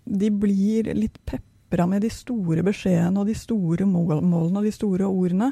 De 0.06 0.28
blir 0.30 0.92
litt 0.94 1.16
pepra 1.26 1.88
med 1.90 2.04
de 2.04 2.10
store 2.12 2.62
beskjedene 2.62 3.18
og 3.18 3.26
de 3.26 3.34
store 3.34 3.88
mål, 3.88 4.20
målene 4.22 4.60
og 4.60 4.68
de 4.68 4.74
store 4.74 5.08
ordene, 5.08 5.50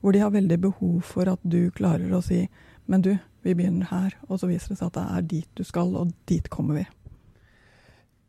hvor 0.00 0.12
de 0.12 0.20
har 0.20 0.34
veldig 0.34 0.58
behov 0.60 0.98
for 1.08 1.30
at 1.32 1.40
du 1.42 1.70
klarer 1.72 2.12
å 2.12 2.20
si 2.24 2.44
Men 2.86 3.02
du, 3.02 3.16
vi 3.42 3.54
begynner 3.54 3.88
her. 3.90 4.12
Og 4.28 4.38
så 4.38 4.46
viser 4.46 4.74
det 4.74 4.78
seg 4.78 4.92
at 4.92 4.98
det 4.98 5.06
er 5.16 5.24
dit 5.32 5.48
du 5.58 5.64
skal, 5.66 5.96
og 5.96 6.12
dit 6.30 6.46
kommer 6.52 6.76
vi 6.78 6.84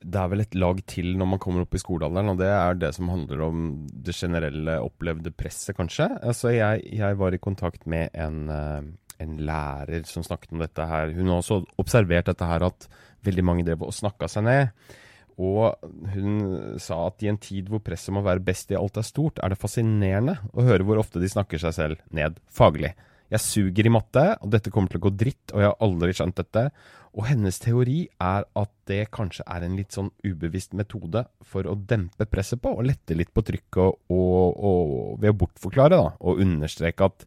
det 0.07 0.19
er 0.21 0.29
vel 0.31 0.43
et 0.43 0.55
lag 0.55 0.77
til 0.87 1.15
når 1.19 1.29
man 1.33 1.41
kommer 1.43 1.65
opp 1.65 1.75
i 1.75 1.81
skolealderen, 1.81 2.31
og 2.31 2.39
det 2.39 2.47
er 2.51 2.77
det 2.79 2.93
som 2.95 3.09
handler 3.11 3.43
om 3.47 3.65
det 3.91 4.15
generelle 4.15 4.77
opplevde 4.83 5.33
presset, 5.35 5.75
kanskje. 5.77 6.07
Altså, 6.21 6.53
jeg, 6.55 6.85
jeg 6.95 7.19
var 7.19 7.35
i 7.35 7.41
kontakt 7.43 7.83
med 7.89 8.15
en, 8.15 8.37
eh, 8.53 8.87
en, 9.25 9.33
lærer 9.49 10.07
som 10.07 10.23
snakket 10.23 10.55
om 10.55 10.63
dette 10.63 10.87
her. 10.87 11.11
Hun 11.17 11.33
har 11.33 11.41
også 11.41 11.59
observert 11.81 12.31
dette 12.31 12.47
her 12.47 12.69
at 12.69 12.87
veldig 13.27 13.45
mange 13.45 13.67
drev 13.67 13.83
og 13.83 13.95
snakka 13.95 14.29
seg 14.31 14.47
ned. 14.47 14.95
Og 15.37 15.75
hun 16.15 16.39
sa 16.81 17.03
at 17.09 17.21
i 17.21 17.29
en 17.29 17.37
tid 17.41 17.67
hvor 17.69 17.83
presset 17.85 18.15
må 18.15 18.23
være 18.25 18.41
best 18.45 18.71
i 18.73 18.79
alt 18.79 18.97
er 18.97 19.05
stort, 19.05 19.41
er 19.43 19.53
det 19.53 19.59
fascinerende 19.61 20.39
å 20.55 20.65
høre 20.65 20.87
hvor 20.87 21.03
ofte 21.03 21.21
de 21.21 21.29
snakker 21.29 21.61
seg 21.61 21.75
selv 21.75 22.01
ned 22.15 22.39
faglig. 22.49 22.95
Jeg 23.27 23.43
suger 23.43 23.89
i 23.89 23.91
matte, 23.91 24.23
og 24.39 24.51
dette 24.53 24.71
kommer 24.71 24.91
til 24.91 25.01
å 25.01 25.07
gå 25.09 25.11
dritt, 25.19 25.51
og 25.51 25.59
jeg 25.59 25.67
har 25.67 25.81
aldri 25.83 26.15
skjønt 26.15 26.39
dette. 26.39 26.69
Og 27.17 27.25
hennes 27.25 27.57
teori 27.57 28.03
er 28.21 28.45
at 28.45 28.71
det 28.89 29.07
kanskje 29.15 29.45
er 29.49 29.65
en 29.65 29.77
litt 29.77 29.95
sånn 29.95 30.11
ubevisst 30.21 30.75
metode 30.77 31.23
for 31.41 31.65
å 31.65 31.73
dempe 31.89 32.27
presset 32.29 32.61
på, 32.61 32.75
og 32.77 32.85
lette 32.85 33.17
litt 33.17 33.33
på 33.33 33.41
trykket, 33.47 34.03
og, 34.13 34.43
og, 34.53 34.91
ved 35.23 35.33
å 35.33 35.39
bortforklare 35.41 35.97
da, 35.97 36.11
og 36.21 36.43
understreke 36.45 37.09
at 37.09 37.25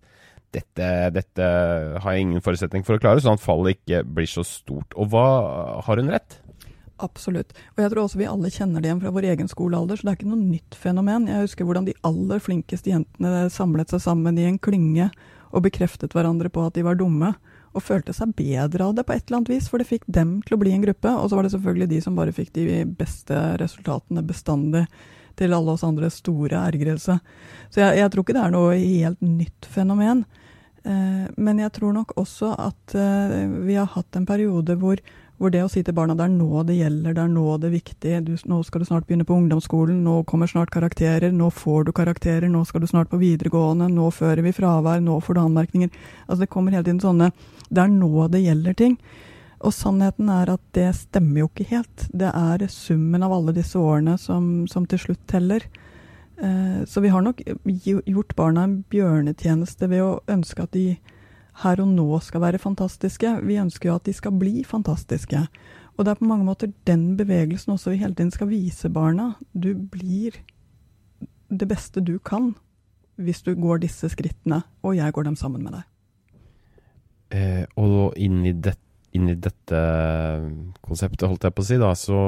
dette, 0.54 0.87
dette, 1.14 1.49
har 2.02 2.14
jeg 2.14 2.26
ingen 2.26 2.42
forutsetning 2.42 2.87
for 2.87 2.99
å 2.99 3.02
klare, 3.02 3.23
sånn 3.23 3.38
at 3.38 3.42
fallet 3.42 3.78
ikke 3.78 4.04
blir 4.06 4.30
så 4.30 4.47
stort. 4.47 4.94
Og 4.99 5.11
hva 5.12 5.26
Har 5.87 5.99
hun 5.99 6.11
rett? 6.11 6.38
Absolutt. 7.00 7.54
Og 7.75 7.82
jeg 7.82 7.90
tror 7.92 8.04
også 8.04 8.18
vi 8.20 8.28
alle 8.28 8.50
kjenner 8.52 8.82
det 8.82 8.90
igjen 8.90 9.02
fra 9.02 9.12
vår 9.14 9.28
egen 9.32 9.50
skolealder, 9.50 9.99
så 9.99 10.06
det 10.06 10.12
er 10.12 10.18
ikke 10.18 10.32
noe 10.32 10.42
nytt 10.42 10.78
fenomen. 10.78 11.28
Jeg 11.30 11.47
husker 11.47 11.66
hvordan 11.66 11.87
de 11.88 11.97
aller 12.06 12.42
flinkeste 12.42 12.92
jentene 12.92 13.47
samlet 13.50 13.94
seg 13.94 14.02
sammen 14.04 14.38
i 14.38 14.47
en 14.50 14.59
klynge 14.62 15.09
og 15.50 15.64
bekreftet 15.64 16.14
hverandre 16.14 16.50
på 16.52 16.66
at 16.66 16.76
de 16.76 16.85
var 16.87 16.99
dumme. 17.00 17.32
Og 17.71 17.85
følte 17.87 18.15
seg 18.17 18.35
bedre 18.35 18.89
av 18.89 18.97
det 18.97 19.05
på 19.07 19.15
et 19.15 19.23
eller 19.27 19.41
annet 19.41 19.53
vis, 19.53 19.69
for 19.71 19.79
det 19.79 19.87
fikk 19.87 20.09
dem 20.11 20.41
til 20.47 20.57
å 20.57 20.61
bli 20.62 20.75
en 20.75 20.83
gruppe. 20.83 21.12
Og 21.15 21.31
så 21.31 21.39
var 21.39 21.47
det 21.47 21.53
selvfølgelig 21.55 21.91
de 21.93 22.03
som 22.03 22.19
bare 22.19 22.35
fikk 22.35 22.53
de 22.57 22.83
beste 22.99 23.39
resultatene 23.62 24.27
bestandig, 24.27 24.87
til 25.39 25.55
alle 25.57 25.73
oss 25.73 25.87
andre 25.87 26.11
store 26.12 26.59
ergrelse. 26.69 27.15
Så 27.73 27.81
jeg, 27.81 28.00
jeg 28.00 28.12
tror 28.12 28.25
ikke 28.27 28.35
det 28.37 28.43
er 28.43 28.53
noe 28.53 28.75
helt 28.77 29.23
nytt 29.25 29.69
fenomen. 29.73 30.25
Eh, 30.83 31.27
men 31.37 31.62
jeg 31.62 31.73
tror 31.77 31.95
nok 31.97 32.12
også 32.21 32.50
at 32.59 32.97
eh, 32.99 33.47
vi 33.69 33.79
har 33.79 33.89
hatt 33.95 34.19
en 34.19 34.29
periode 34.29 34.77
hvor 34.81 35.00
hvor 35.40 35.52
det 35.52 35.62
å 35.64 35.70
si 35.73 35.80
til 35.80 35.97
barna 35.97 36.12
det 36.16 36.26
er 36.26 36.32
nå 36.35 36.62
det 36.68 36.76
gjelder, 36.76 37.14
det 37.16 37.23
er 37.23 37.30
nå 37.32 37.44
det 37.56 37.70
er 37.70 37.73
viktig, 37.78 38.12
du, 38.26 38.35
nå 38.52 38.59
skal 38.66 38.82
du 38.82 38.88
snart 38.90 39.06
begynne 39.09 39.25
på 39.25 39.38
ungdomsskolen, 39.38 40.02
nå 40.04 40.18
kommer 40.28 40.50
snart 40.50 40.73
karakterer, 40.75 41.32
nå 41.32 41.49
får 41.56 41.88
du 41.88 41.92
karakterer, 41.97 42.44
nå 42.52 42.61
skal 42.68 42.85
du 42.85 42.88
snart 42.90 43.09
på 43.09 43.20
videregående, 43.23 43.88
nå 43.88 44.11
fører 44.12 44.44
vi 44.44 44.52
fravær, 44.52 45.00
nå 45.00 45.16
får 45.25 45.38
du 45.38 45.40
anmerkninger. 45.40 45.94
Altså 46.26 46.44
det 46.44 46.50
kommer 46.52 46.76
hele 46.76 46.85
tiden 46.85 47.00
sånne 47.00 47.30
Det 47.70 47.80
er 47.80 47.92
nå 47.94 48.26
det 48.28 48.42
gjelder 48.44 48.76
ting. 48.76 48.99
Og 49.64 49.73
sannheten 49.76 50.28
er 50.32 50.52
at 50.52 50.62
det 50.76 50.88
stemmer 50.97 51.42
jo 51.42 51.49
ikke 51.50 51.68
helt. 51.73 52.06
Det 52.12 52.28
er 52.28 52.66
summen 52.73 53.25
av 53.25 53.32
alle 53.37 53.54
disse 53.56 53.80
årene 53.80 54.16
som, 54.20 54.66
som 54.68 54.85
til 54.88 55.00
slutt 55.00 55.25
teller. 55.28 55.64
Eh, 56.40 56.85
så 56.88 57.00
vi 57.00 57.12
har 57.12 57.25
nok 57.25 57.40
gjort 57.64 58.37
barna 58.37 58.64
en 58.64 58.78
bjørnetjeneste 58.92 59.88
ved 59.88 60.04
å 60.04 60.20
ønske 60.32 60.64
at 60.64 60.76
de 60.76 60.87
her 61.64 61.83
og 61.83 61.92
nå 61.92 62.21
skal 62.25 62.45
være 62.45 62.62
fantastiske. 62.62 63.37
Vi 63.47 63.59
ønsker 63.61 63.90
jo 63.90 63.99
at 63.99 64.07
de 64.09 64.14
skal 64.16 64.33
bli 64.38 64.64
fantastiske. 64.64 65.45
Og 65.97 66.04
det 66.04 66.14
er 66.14 66.21
på 66.21 66.28
mange 66.30 66.47
måter 66.47 66.73
den 66.88 67.16
bevegelsen 67.19 67.75
også 67.75 67.92
vi 67.92 68.00
hele 68.00 68.14
tiden 68.14 68.33
skal 68.33 68.49
vise 68.49 68.88
barna. 68.88 69.35
Du 69.52 69.75
blir 69.75 70.38
det 71.50 71.69
beste 71.69 72.00
du 72.00 72.19
kan 72.19 72.54
hvis 73.21 73.42
du 73.45 73.52
går 73.59 73.83
disse 73.83 74.09
skrittene, 74.09 74.62
og 74.80 74.95
jeg 74.97 75.12
går 75.12 75.26
dem 75.28 75.37
sammen 75.37 75.66
med 75.66 75.75
deg. 75.76 75.88
Eh, 77.37 77.64
og 77.76 78.16
inn 78.16 78.40
i, 78.49 78.54
det, 78.57 78.75
inn 79.12 79.28
i, 79.28 79.37
dette 79.37 79.80
konseptet, 80.80 81.28
holdt 81.28 81.45
jeg 81.45 81.54
på 81.54 81.62
å 81.62 81.69
si, 81.69 81.76
da, 81.83 81.90
så 81.99 82.21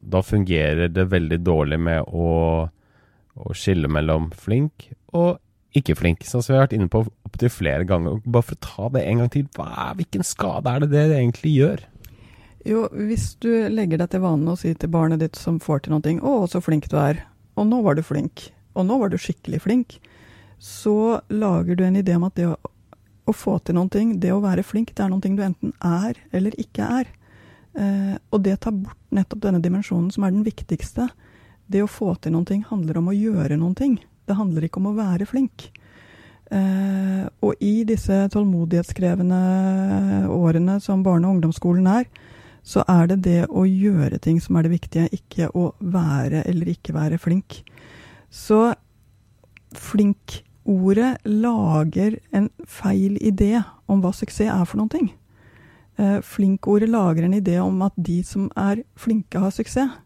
da 0.00 0.22
fungerer 0.24 0.88
det 0.88 1.10
veldig 1.12 1.38
dårlig 1.44 1.78
med 1.90 2.08
å, 2.08 2.30
å 3.36 3.52
skille 3.52 3.90
mellom 3.92 4.30
flink 4.32 4.88
og 5.12 5.36
ikke 5.76 5.96
flink, 5.98 6.24
som 6.26 6.42
vi 6.42 6.56
har 6.56 6.64
vært 6.66 6.74
inne 6.76 6.90
på 6.90 7.04
opptil 7.26 7.52
flere 7.52 7.86
ganger. 7.88 8.18
Bare 8.24 8.46
for 8.46 8.58
å 8.58 8.64
ta 8.66 8.88
det 8.96 9.04
en 9.06 9.22
gang 9.22 9.30
til, 9.32 9.46
hva, 9.56 9.90
hvilken 9.98 10.26
skade 10.26 10.70
er 10.70 10.84
det 10.84 10.90
det 10.92 11.04
egentlig 11.18 11.54
gjør? 11.54 11.84
Jo, 12.66 12.84
hvis 12.92 13.32
du 13.40 13.48
legger 13.72 14.02
deg 14.02 14.10
til 14.12 14.24
vanen 14.24 14.50
å 14.52 14.56
si 14.58 14.72
til 14.76 14.92
barnet 14.92 15.22
ditt 15.22 15.38
som 15.38 15.60
får 15.62 15.84
til 15.84 15.94
noe 15.94 16.02
'Å, 16.02 16.48
så 16.50 16.60
flink 16.60 16.90
du 16.90 16.96
er', 16.96 17.22
og 17.56 17.66
'nå 17.66 17.82
var 17.82 17.94
du 17.94 18.02
flink', 18.02 18.50
og 18.74 18.84
'nå 18.86 18.98
var 18.98 19.08
du 19.08 19.16
skikkelig 19.16 19.62
flink', 19.62 19.98
så 20.58 21.22
lager 21.30 21.76
du 21.76 21.84
en 21.84 21.96
idé 21.96 22.16
om 22.16 22.24
at 22.24 22.34
det 22.34 22.46
å, 22.46 22.56
å 23.26 23.32
få 23.32 23.58
til 23.64 23.74
noe, 23.74 23.88
det 23.88 24.32
å 24.32 24.42
være 24.42 24.62
flink, 24.62 24.94
det 24.94 25.04
er 25.04 25.08
noe 25.08 25.20
du 25.20 25.42
enten 25.42 25.72
er 25.80 26.14
eller 26.32 26.52
ikke 26.58 26.82
er. 27.00 27.06
Eh, 27.78 28.18
og 28.30 28.42
det 28.42 28.60
tar 28.60 28.72
bort 28.72 28.98
nettopp 29.10 29.40
denne 29.40 29.62
dimensjonen 29.62 30.10
som 30.10 30.24
er 30.24 30.34
den 30.34 30.44
viktigste. 30.44 31.08
Det 31.66 31.82
å 31.82 31.88
få 31.88 32.14
til 32.20 32.32
noe 32.32 32.64
handler 32.68 32.98
om 32.98 33.08
å 33.08 33.16
gjøre 33.16 33.56
noe. 33.56 33.96
Det 34.30 34.38
handler 34.38 34.66
ikke 34.66 34.78
om 34.78 34.92
å 34.92 34.96
være 34.98 35.26
flink. 35.26 35.68
Eh, 36.50 37.26
og 37.46 37.62
i 37.62 37.82
disse 37.86 38.24
tålmodighetskrevende 38.30 39.40
årene 40.30 40.80
som 40.82 41.02
barne- 41.06 41.26
og 41.26 41.38
ungdomsskolen 41.38 41.86
er, 41.90 42.06
så 42.62 42.84
er 42.90 43.06
det 43.10 43.22
det 43.24 43.40
å 43.48 43.64
gjøre 43.66 44.20
ting 44.22 44.40
som 44.42 44.56
er 44.56 44.66
det 44.66 44.74
viktige, 44.74 45.08
ikke 45.14 45.50
å 45.56 45.70
være 45.80 46.44
eller 46.46 46.70
ikke 46.74 46.94
være 46.94 47.18
flink. 47.18 47.62
Så 48.30 48.74
flink-ordet 49.74 51.16
lager 51.26 52.18
en 52.34 52.50
feil 52.66 53.16
idé 53.18 53.56
om 53.90 54.02
hva 54.02 54.12
suksess 54.14 54.50
er 54.50 54.66
for 54.66 54.82
noen 54.82 54.92
ting. 54.92 55.10
Eh, 55.98 56.20
flink-ordet 56.22 56.90
lager 56.90 57.26
en 57.26 57.34
idé 57.38 57.58
om 57.62 57.82
at 57.82 57.94
de 57.96 58.20
som 58.26 58.50
er 58.58 58.84
flinke, 58.98 59.38
har 59.38 59.54
suksess. 59.54 59.98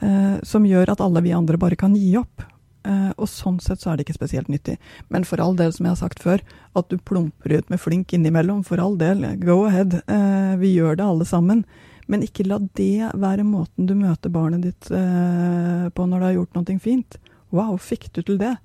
Eh, 0.00 0.36
som 0.42 0.64
gjør 0.66 0.90
at 0.92 1.00
alle 1.00 1.22
vi 1.24 1.32
andre 1.32 1.58
bare 1.60 1.76
kan 1.76 1.94
gi 1.96 2.16
opp. 2.18 2.42
Uh, 2.84 3.12
og 3.16 3.30
sånn 3.32 3.56
sett 3.64 3.80
så 3.80 3.90
er 3.90 3.96
det 3.96 4.04
ikke 4.04 4.18
spesielt 4.18 4.50
nyttig. 4.52 4.76
Men 5.12 5.24
for 5.24 5.40
all 5.40 5.56
del, 5.56 5.72
som 5.72 5.86
jeg 5.86 5.94
har 5.94 6.00
sagt 6.02 6.20
før, 6.20 6.42
at 6.76 6.90
du 6.90 6.98
plumper 7.00 7.56
ut 7.56 7.70
med 7.72 7.80
flink 7.80 8.12
innimellom, 8.12 8.60
for 8.66 8.82
all 8.82 8.98
del, 9.00 9.24
go 9.40 9.62
ahead. 9.64 10.02
Uh, 10.04 10.52
vi 10.60 10.74
gjør 10.74 10.98
det 11.00 11.06
alle 11.06 11.28
sammen. 11.28 11.64
Men 12.10 12.24
ikke 12.26 12.44
la 12.44 12.58
det 12.76 13.14
være 13.16 13.46
måten 13.48 13.88
du 13.88 13.94
møter 13.96 14.32
barnet 14.32 14.66
ditt 14.66 14.90
uh, 14.92 15.88
på 15.88 16.04
når 16.04 16.20
du 16.20 16.26
har 16.28 16.36
gjort 16.36 16.58
noe 16.58 16.80
fint. 16.82 17.16
Wow, 17.54 17.78
fikk 17.80 18.10
du 18.12 18.20
til 18.20 18.36
det? 18.40 18.56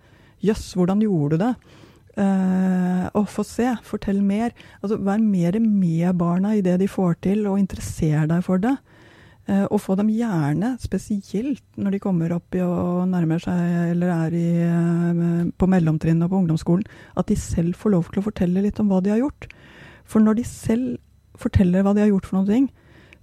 Jøss, 0.43 0.71
yes, 0.71 0.75
hvordan 0.75 1.03
gjorde 1.03 1.37
du 1.37 1.45
det? 1.47 1.53
og 2.19 3.29
få 3.31 3.45
se, 3.47 3.69
fortell 3.87 4.17
mer. 4.19 4.49
Altså, 4.81 4.97
vær 4.99 5.21
mer 5.23 5.55
med 5.63 6.17
barna 6.19 6.49
i 6.57 6.63
det 6.65 6.73
de 6.81 6.87
får 6.91 7.13
til, 7.23 7.45
og 7.47 7.61
interesser 7.61 8.25
deg 8.27 8.41
for 8.43 8.59
det. 8.59 8.73
Eh, 9.49 9.65
og 9.73 9.79
få 9.81 9.95
dem 9.97 10.11
gjerne, 10.13 10.75
spesielt 10.81 11.63
når 11.79 11.95
de 11.95 12.01
kommer 12.03 12.35
opp 12.35 12.53
i 12.53 12.61
og 12.61 13.07
nærmer 13.09 13.41
seg 13.41 13.93
eller 13.95 14.11
er 14.13 14.35
i, 14.37 14.49
eh, 14.61 15.47
på 15.57 15.69
mellomtrinnet 15.73 16.27
og 16.27 16.33
på 16.33 16.41
ungdomsskolen, 16.43 16.85
at 17.17 17.31
de 17.31 17.37
selv 17.39 17.73
får 17.79 17.95
lov 17.95 18.11
til 18.11 18.21
å 18.21 18.27
fortelle 18.27 18.61
litt 18.61 18.79
om 18.79 18.91
hva 18.91 19.01
de 19.01 19.09
har 19.09 19.23
gjort. 19.23 19.47
For 20.05 20.21
når 20.21 20.37
de 20.37 20.45
selv 20.45 20.99
forteller 21.39 21.81
hva 21.81 21.95
de 21.95 22.03
har 22.03 22.11
gjort 22.11 22.29
for 22.29 22.37
noen 22.37 22.51
ting, 22.51 22.69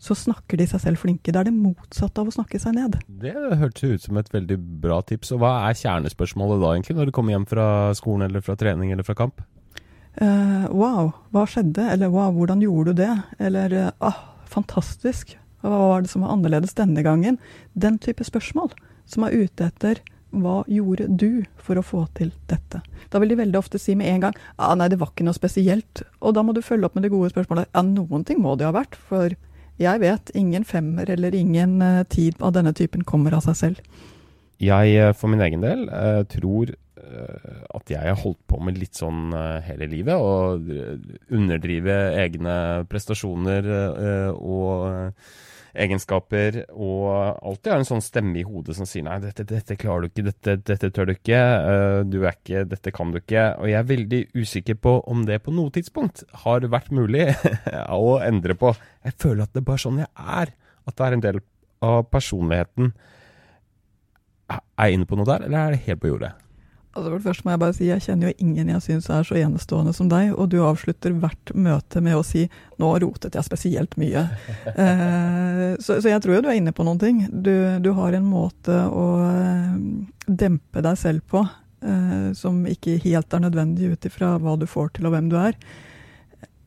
så 0.02 0.16
snakker 0.18 0.58
de 0.58 0.66
seg 0.66 0.82
selv 0.82 1.00
flinke. 1.00 1.30
Det 1.30 1.40
er 1.40 1.48
det 1.48 1.54
motsatte 1.54 2.20
av 2.20 2.28
å 2.28 2.34
snakke 2.34 2.58
seg 2.60 2.74
ned. 2.74 2.98
Det 3.06 3.32
hørtes 3.32 3.94
ut 3.94 4.02
som 4.02 4.18
et 4.18 4.28
veldig 4.28 4.58
bra 4.82 5.00
tips. 5.06 5.30
Og 5.32 5.40
hva 5.40 5.68
er 5.68 5.78
kjernespørsmålet 5.78 6.60
da, 6.60 6.74
egentlig, 6.74 6.96
når 6.98 7.06
du 7.06 7.14
kommer 7.16 7.36
hjem 7.36 7.46
fra 7.48 7.94
skolen 7.96 8.26
eller 8.28 8.44
fra 8.44 8.58
trening 8.58 8.92
eller 8.92 9.06
fra 9.06 9.16
kamp? 9.16 9.40
Uh, 10.20 10.66
wow, 10.72 11.14
hva 11.32 11.46
skjedde? 11.48 11.86
Eller 11.92 12.12
wow, 12.12 12.34
hvordan 12.34 12.60
gjorde 12.64 12.92
du 12.92 13.02
det? 13.04 13.14
Eller 13.38 13.78
ah, 14.00 14.10
uh, 14.10 14.36
fantastisk. 15.66 15.72
Hva 15.72 15.88
var 15.92 16.02
det 16.02 16.10
som 16.10 16.22
var 16.22 16.34
annerledes 16.34 16.74
denne 16.74 17.02
gangen? 17.02 17.38
Den 17.74 17.98
type 17.98 18.24
spørsmål 18.24 18.72
som 19.06 19.24
er 19.24 19.34
ute 19.34 19.66
etter 19.66 20.02
hva 20.36 20.64
gjorde 20.68 21.06
du 21.08 21.44
for 21.56 21.78
å 21.78 21.84
få 21.86 22.06
til 22.14 22.32
dette? 22.50 22.82
Da 23.10 23.20
vil 23.22 23.30
de 23.30 23.38
veldig 23.38 23.58
ofte 23.58 23.78
si 23.78 23.94
med 23.96 24.10
en 24.10 24.26
gang 24.26 24.34
ja, 24.58 24.74
nei, 24.74 24.88
det 24.88 24.98
var 25.00 25.12
ikke 25.12 25.24
noe 25.24 25.36
spesielt. 25.36 26.02
Og 26.20 26.34
da 26.34 26.42
må 26.42 26.52
du 26.52 26.62
følge 26.62 26.86
opp 26.86 26.96
med 26.96 27.06
det 27.06 27.12
gode 27.14 27.30
spørsmålet. 27.32 27.70
Ja, 27.72 27.82
noen 27.86 28.24
ting 28.26 28.42
må 28.42 28.56
det 28.58 28.66
ha 28.66 28.74
vært. 28.74 28.98
For 29.08 29.32
jeg 29.80 30.02
vet 30.02 30.32
ingen 30.36 30.64
femmer 30.64 31.08
eller 31.12 31.34
ingen 31.36 31.80
uh, 31.82 32.02
tid 32.08 32.36
av 32.40 32.56
denne 32.56 32.74
typen 32.76 33.06
kommer 33.06 33.36
av 33.36 33.46
seg 33.46 33.56
selv. 33.56 34.02
Jeg 34.56 34.92
eh, 34.96 35.12
for 35.12 35.28
min 35.28 35.42
egen 35.44 35.60
del 35.60 35.88
uh, 35.92 36.24
tror 36.32 36.76
at 37.76 37.90
jeg 37.92 38.02
har 38.02 38.16
holdt 38.18 38.40
på 38.50 38.56
med 38.64 38.80
litt 38.80 38.98
sånn 38.98 39.28
hele 39.62 39.86
livet. 39.86 40.16
Og 40.18 40.66
underdrive 41.30 41.94
egne 42.18 42.56
prestasjoner 42.90 43.68
og 44.34 45.12
egenskaper, 45.82 46.62
og 46.72 47.06
alltid 47.44 47.72
har 47.72 47.82
en 47.82 47.88
sånn 47.88 48.04
stemme 48.04 48.40
i 48.40 48.44
hodet 48.46 48.76
som 48.78 48.88
sier 48.88 49.04
nei, 49.06 49.18
dette, 49.22 49.44
dette 49.48 49.76
klarer 49.80 50.06
du 50.06 50.10
ikke, 50.10 50.26
dette, 50.28 50.56
dette 50.70 50.90
tør 50.94 51.10
du 51.10 51.14
ikke, 51.14 51.40
uh, 51.40 51.98
du 52.08 52.18
er 52.22 52.36
ikke, 52.36 52.64
dette 52.70 52.92
kan 52.94 53.12
du 53.12 53.20
ikke. 53.20 53.48
Og 53.60 53.70
jeg 53.70 53.78
er 53.80 53.90
veldig 53.90 54.22
usikker 54.36 54.78
på 54.82 54.96
om 55.12 55.26
det 55.28 55.40
på 55.44 55.54
noe 55.54 55.74
tidspunkt 55.74 56.24
har 56.44 56.66
vært 56.72 56.94
mulig 56.96 57.28
å 58.06 58.16
endre 58.24 58.56
på. 58.58 58.72
Jeg 59.06 59.18
føler 59.22 59.44
at 59.44 59.54
det 59.54 59.62
er 59.62 59.68
bare 59.68 59.84
sånn 59.84 60.02
jeg 60.04 60.10
er. 60.16 60.54
At 60.86 60.96
det 60.96 61.06
er 61.06 61.16
en 61.16 61.26
del 61.28 61.44
av 61.84 62.00
personligheten. 62.10 62.90
Er 64.50 64.88
jeg 64.88 64.98
inne 64.98 65.08
på 65.08 65.18
noe 65.18 65.28
der, 65.28 65.46
eller 65.48 65.62
er 65.62 65.74
det 65.74 65.86
helt 65.88 66.02
på 66.02 66.12
jordet? 66.14 66.34
Altså 66.96 67.18
første 67.20 67.44
må 67.44 67.52
Jeg 67.52 67.60
bare 67.60 67.76
si, 67.76 67.88
jeg 67.90 68.04
kjenner 68.06 68.30
jo 68.30 68.36
ingen 68.42 68.70
jeg 68.72 68.84
syns 68.84 69.08
er 69.12 69.26
så 69.28 69.36
enestående 69.38 69.92
som 69.96 70.08
deg, 70.08 70.32
og 70.32 70.48
du 70.52 70.58
avslutter 70.64 71.12
hvert 71.20 71.52
møte 71.52 72.00
med 72.00 72.16
å 72.16 72.24
si 72.24 72.46
'nå 72.80 72.92
rotet 73.04 73.36
jeg 73.36 73.44
spesielt 73.44 73.96
mye'. 74.00 74.24
eh, 74.84 75.76
så, 75.76 76.00
så, 76.00 76.08
jeg 76.08 76.22
tror 76.24 76.36
jo 76.36 76.42
du 76.46 76.50
er 76.52 76.58
inne 76.60 76.72
på 76.76 76.86
noen 76.88 77.00
ting. 77.00 77.22
Du, 77.30 77.52
du 77.84 77.92
har 77.96 78.16
en 78.16 78.28
måte 78.28 78.80
å 78.88 79.06
eh, 79.28 79.76
dempe 80.26 80.84
deg 80.84 80.96
selv 81.00 81.24
på 81.28 81.44
eh, 81.44 82.32
som 82.36 82.64
ikke 82.68 82.98
helt 83.04 83.32
er 83.32 83.44
nødvendig 83.44 83.92
ut 83.92 84.08
ifra 84.08 84.36
hva 84.40 84.56
du 84.56 84.66
får 84.68 84.96
til 84.96 85.08
og 85.08 85.16
hvem 85.16 85.30
du 85.32 85.36
er 85.40 85.56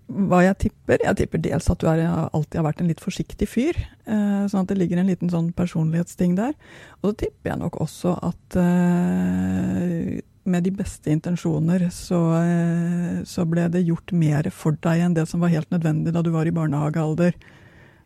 hva 0.09 0.39
jeg 0.41 0.55
tipper? 0.63 1.03
Jeg 1.05 1.17
tipper 1.19 1.41
dels 1.43 1.67
at 1.69 1.81
du 1.81 1.85
er, 1.89 1.99
alltid 2.33 2.59
har 2.59 2.65
vært 2.65 2.81
en 2.81 2.87
litt 2.89 3.01
forsiktig 3.03 3.47
fyr. 3.49 3.77
Eh, 4.09 4.47
sånn 4.49 4.63
at 4.63 4.69
det 4.71 4.77
ligger 4.79 4.97
en 5.01 5.11
liten 5.11 5.29
sånn 5.29 5.51
personlighetsting 5.53 6.31
der. 6.39 6.53
Og 7.01 7.05
så 7.11 7.15
tipper 7.25 7.49
jeg 7.51 7.61
nok 7.61 7.75
også 7.83 8.11
at 8.25 8.45
eh, 8.57 10.19
med 10.49 10.61
de 10.65 10.71
beste 10.73 11.11
intensjoner 11.13 11.89
så, 11.93 12.21
eh, 12.41 13.21
så, 13.29 13.45
ble 13.49 13.63
det 13.69 13.85
gjort 13.85 14.11
mer 14.17 14.49
for 14.55 14.71
deg 14.81 14.99
enn 15.05 15.17
det 15.17 15.25
som 15.29 15.41
var 15.43 15.53
helt 15.53 15.71
nødvendig 15.73 16.11
da 16.15 16.21
du 16.25 16.31
var 16.33 16.45
i 16.49 16.57
barnehagealder. 16.57 17.33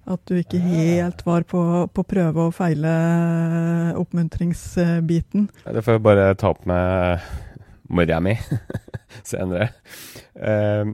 At 0.04 0.20
du 0.28 0.34
ikke 0.36 0.60
helt 0.60 1.24
var 1.24 1.48
på, 1.48 1.88
på 1.88 2.02
prøve 2.04 2.36
og 2.50 2.54
feile-oppmuntringsbiten. 2.58 5.48
Det 5.64 5.84
får 5.86 5.94
jeg 5.96 6.04
bare 6.04 6.36
ta 6.36 6.52
opp 6.52 6.68
med 6.68 7.24
mora 7.88 8.20
mi 8.20 8.36
senere. 9.32 9.72
Uh, 10.36 10.92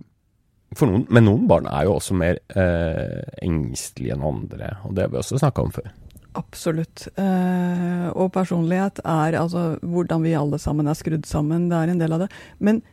noen, 0.88 1.08
men 1.10 1.26
noen 1.28 1.48
barn 1.50 1.68
er 1.68 1.88
jo 1.88 1.98
også 1.98 2.16
mer 2.18 2.40
eh, 2.56 3.26
engstelige 3.44 4.16
enn 4.16 4.24
andre, 4.24 4.76
og 4.86 4.96
det 4.96 5.06
har 5.06 5.12
vi 5.12 5.20
også 5.20 5.42
snakka 5.42 5.66
om 5.66 5.74
før. 5.76 5.90
Absolutt. 6.38 7.08
Eh, 7.20 8.06
og 8.14 8.32
personlighet 8.36 9.02
er 9.02 9.40
altså 9.40 9.74
hvordan 9.82 10.24
vi 10.24 10.38
alle 10.38 10.60
sammen 10.62 10.88
er 10.88 10.98
skrudd 10.98 11.26
sammen. 11.28 11.68
Det 11.72 11.80
er 11.80 11.92
en 11.92 12.02
del 12.02 12.16
av 12.16 12.24
det. 12.24 12.30
Men 12.64 12.84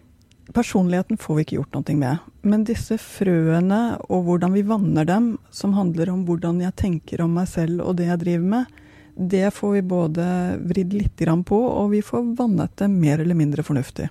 personligheten 0.57 1.21
får 1.21 1.37
vi 1.37 1.45
ikke 1.45 1.59
gjort 1.59 1.77
noe 1.77 1.99
med. 2.01 2.25
Men 2.47 2.65
disse 2.67 2.99
frøene 3.03 3.99
og 4.09 4.27
hvordan 4.27 4.57
vi 4.57 4.65
vanner 4.67 5.07
dem, 5.09 5.37
som 5.51 5.77
handler 5.77 6.11
om 6.15 6.25
hvordan 6.27 6.63
jeg 6.65 6.79
tenker 6.81 7.23
om 7.25 7.37
meg 7.37 7.51
selv 7.53 7.85
og 7.85 7.99
det 8.01 8.09
jeg 8.11 8.23
driver 8.25 8.51
med, 8.57 8.83
det 9.17 9.49
får 9.55 9.79
vi 9.79 9.83
både 9.83 10.25
vridd 10.61 10.93
litt 10.93 11.23
på, 11.49 11.57
og 11.57 11.91
vi 11.91 12.03
får 12.05 12.35
vannet 12.37 12.75
det 12.77 12.89
mer 12.93 13.19
eller 13.19 13.35
mindre 13.35 13.63
fornuftig. 13.65 14.11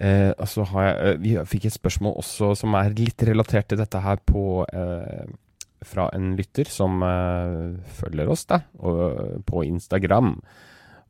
Eh, 0.00 0.32
altså 0.38 0.64
jeg, 0.66 0.94
eh, 0.98 1.16
vi 1.22 1.34
fikk 1.46 1.68
et 1.68 1.76
spørsmål 1.76 2.16
også 2.18 2.50
som 2.58 2.74
er 2.74 2.96
litt 2.98 3.22
relatert 3.28 3.68
til 3.70 3.78
dette 3.78 4.00
her 4.02 4.18
på 4.26 4.64
eh, 4.66 5.26
Fra 5.84 6.08
en 6.16 6.32
lytter 6.34 6.66
som 6.72 7.02
eh, 7.04 7.74
følger 7.98 8.30
oss 8.32 8.46
da, 8.48 8.62
og, 8.80 9.42
på 9.46 9.62
Instagram. 9.68 10.38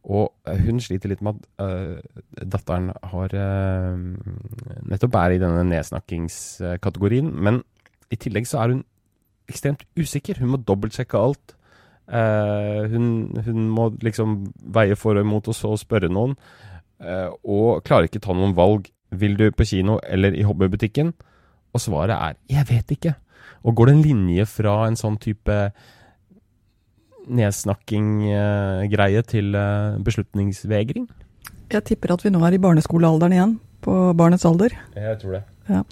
Og 0.04 0.32
eh, 0.50 0.58
hun 0.66 0.80
sliter 0.82 1.12
litt 1.12 1.22
med 1.22 1.38
at 1.62 2.42
datteren 2.42 2.90
har 3.12 3.36
nettopp 4.84 5.14
er 5.20 5.36
i 5.36 5.38
denne 5.40 5.62
nedsnakkingskategorien. 5.70 7.30
Men 7.30 7.62
i 8.10 8.18
tillegg 8.18 8.50
så 8.50 8.64
er 8.64 8.74
hun 8.74 8.82
ekstremt 9.48 9.86
usikker. 9.96 10.42
Hun 10.42 10.56
må 10.56 10.60
dobbeltsjekke 10.60 11.22
alt. 11.22 11.54
Hun, 12.10 13.06
hun, 13.46 13.68
må 13.72 13.88
liksom 14.02 14.40
veie 14.74 14.98
for 14.98 15.16
og 15.16 15.24
imot, 15.24 15.48
og 15.48 15.56
så 15.56 15.72
spørre 15.80 16.10
noen. 16.12 16.34
Og 17.04 17.84
klarer 17.84 18.08
ikke 18.08 18.22
ta 18.24 18.32
noen 18.32 18.54
valg. 18.56 18.88
Vil 19.14 19.36
du 19.36 19.50
på 19.52 19.66
kino 19.68 19.98
eller 20.02 20.34
i 20.34 20.42
hobbybutikken? 20.42 21.12
Og 21.74 21.80
svaret 21.80 22.14
er 22.14 22.34
'jeg 22.48 22.68
vet 22.68 22.88
ikke'. 22.96 23.14
Og 23.64 23.76
går 23.76 23.86
det 23.86 23.94
en 23.94 24.02
linje 24.02 24.46
fra 24.46 24.86
en 24.86 24.96
sånn 24.96 25.18
type 25.18 25.72
nedsnakking-greie 27.28 29.22
til 29.22 29.54
eh, 29.54 29.96
beslutningsvegring? 30.04 31.08
Jeg 31.72 31.84
tipper 31.88 32.12
at 32.14 32.24
vi 32.24 32.30
nå 32.30 32.42
er 32.44 32.52
i 32.56 32.60
barneskolealderen 32.60 33.32
igjen, 33.32 33.56
på 33.84 34.12
barnets 34.16 34.44
alder. 34.44 34.76
Jeg 34.94 35.18
tror 35.22 35.38
det. 35.38 35.42
Ja. 35.68 35.82